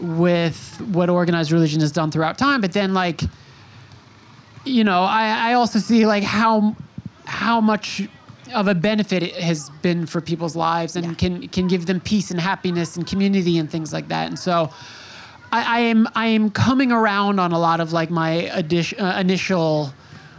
[0.00, 3.22] with what organized religion has done throughout time but then like
[4.64, 6.74] you know i, I also see like how
[7.26, 8.02] how much
[8.54, 11.14] of a benefit it has been for people's lives and Yeah.
[11.14, 14.70] can can give them peace and happiness and community and things like that and so
[15.52, 19.16] I, I am I am coming around on a lot of like my addition, uh,
[19.20, 19.92] initial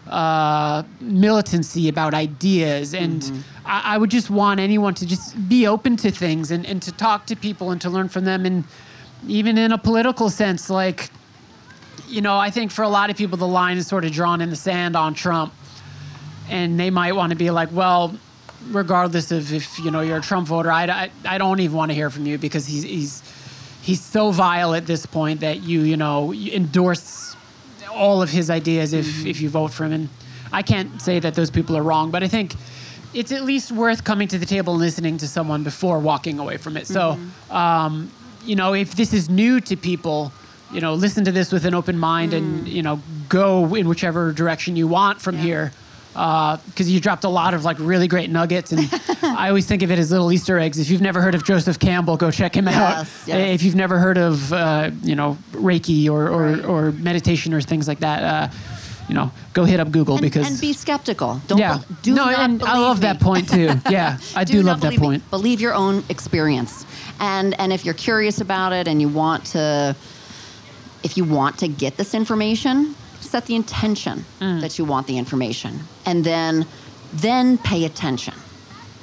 [0.10, 5.98] uh, militancy about ideas, and I, I would just want anyone to just be open
[5.98, 8.64] to things and, and to talk to people and to learn from them, and
[9.28, 11.10] even in a political sense, like
[12.08, 14.42] you know, I think for a lot of people the line is sort of drawn
[14.42, 15.54] in the sand on Trump,
[16.50, 18.16] and they might want to be like, well.
[18.72, 21.92] Regardless of if you know you're a Trump voter, I, I, I don't even want
[21.92, 23.22] to hear from you because he's he's
[23.84, 27.35] he's so vile at this point that you you know you endorse
[27.96, 29.28] all of his ideas if Mm-hmm.
[29.28, 30.10] if you vote for him and
[30.52, 32.54] i can't say that those people are wrong but i think
[33.14, 36.58] it's at least worth coming to the table and listening to someone before walking away
[36.58, 37.56] from it so Mm-hmm.
[37.56, 38.12] um,
[38.44, 40.32] you know if this is new to people
[40.74, 42.38] you know listen to this with an open mind Mm.
[42.38, 45.72] and you know go in whichever direction you want from here
[46.16, 48.88] because you dropped a lot of like really great nuggets and
[49.22, 51.78] i always think of it as little easter eggs if you've never heard of joseph
[51.78, 53.56] campbell go check him out Yes, yes.
[53.56, 56.64] if you've never heard of uh, you know reiki or or, Right.
[56.66, 58.48] or meditation or things like that uh,
[59.10, 61.42] you know go hit up google And, because and be skeptical.
[61.48, 63.02] Don't yeah be- do no and i love me.
[63.02, 65.06] that point too yeah i do, not love that believe me.
[65.08, 66.86] point Believe your own experience,
[67.20, 69.96] and and if you're curious about it and you want to,
[71.04, 72.96] if you want to get this information,
[73.26, 74.62] set the intention Mm.
[74.62, 76.66] that you want the information, and then
[77.14, 78.34] then pay attention.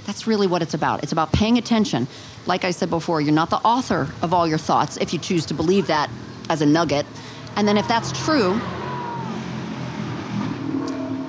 [0.07, 1.03] That's really what it's about.
[1.03, 2.07] It's about paying attention.
[2.47, 5.47] Like I said before, you're not the author of all your thoughts if you choose
[5.47, 6.11] to believe that
[6.51, 7.07] as a nugget.
[7.57, 8.61] And then if that's true,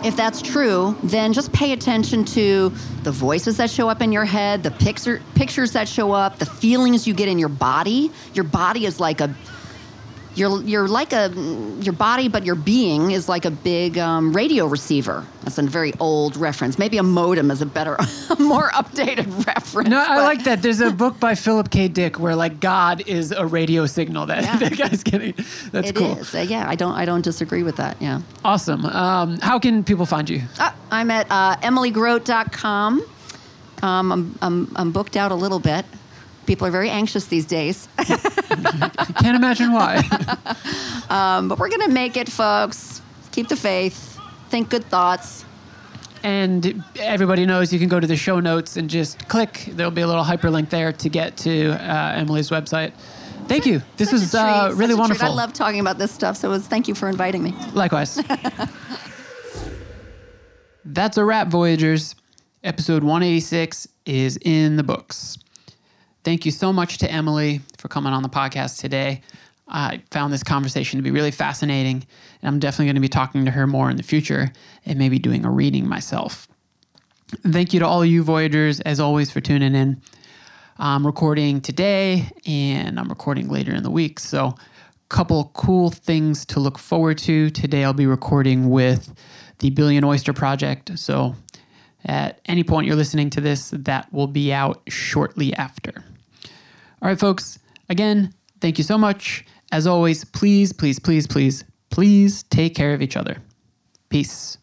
[0.04, 4.26] if that's true, then just pay attention to the voices that show up in your
[4.26, 8.12] head, the picture, pictures that show up, the feelings you get in your body.
[8.34, 9.34] Your body is like a
[10.36, 11.32] you're you're like a
[11.82, 15.26] your body, but your being is like a big um, radio receiver.
[15.44, 16.80] That's a very old reference.
[16.80, 17.98] Maybe a modem is a better,
[18.40, 19.90] more updated reference.
[19.90, 20.62] no, I but- like that.
[20.62, 21.88] There's a book by Philip K.
[21.88, 24.58] Dick where like God is a radio signal that Yeah.
[24.70, 25.34] that guy's getting.
[25.72, 26.18] That's It cool.
[26.18, 26.34] is.
[26.34, 28.02] Uh, yeah, I don't I don't disagree with that.
[28.02, 28.22] Yeah.
[28.44, 28.86] Awesome.
[28.86, 30.42] Um, how can people find you?
[30.60, 33.06] Ah, I'm at uh, emilygrote.com.
[33.82, 35.86] Um, I'm, I'm, I'm booked out a little bit.
[36.46, 37.88] People are very anxious these days.
[37.98, 40.04] Can't imagine why.
[41.10, 43.02] Um, but we're going to make it, folks.
[43.32, 44.20] Keep the faith.
[44.50, 45.46] Think good thoughts.
[46.24, 49.66] And everybody knows you can go to the show notes and just click.
[49.72, 52.94] There'll be a little hyperlink there to get to uh, Emily's website.
[53.48, 53.82] Thank you.
[53.98, 55.26] This Such was uh, really wonderful.
[55.26, 57.54] I love talking about this stuff, so it was, thank you for inviting me.
[57.74, 58.22] Likewise.
[60.86, 62.16] That's a wrap, Voyagers.
[62.64, 65.38] Episode 186 is in the books.
[66.24, 69.22] Thank you so much to Emily for coming on the podcast today.
[69.68, 71.96] I found this conversation to be really fascinating,
[72.42, 74.50] and I'm definitely going to be talking to her more in the future
[74.86, 76.48] and maybe doing a reading myself.
[77.52, 80.02] Thank you to all you Voyagers, as always, for tuning in.
[80.78, 84.18] I'm recording today and I'm recording later in the week.
[84.20, 84.56] So, a
[85.10, 87.50] couple cool things to look forward to.
[87.50, 89.14] Today, I'll be recording with
[89.60, 90.98] the Billion Oyster Project.
[90.98, 91.36] So,
[92.06, 96.04] at any point you're listening to this, that will be out shortly after.
[97.04, 97.60] All right, folks,
[97.90, 99.46] again, thank you so much.
[99.74, 103.36] As always, please, please, please, please, please take care of each other.
[104.08, 104.58] Peace.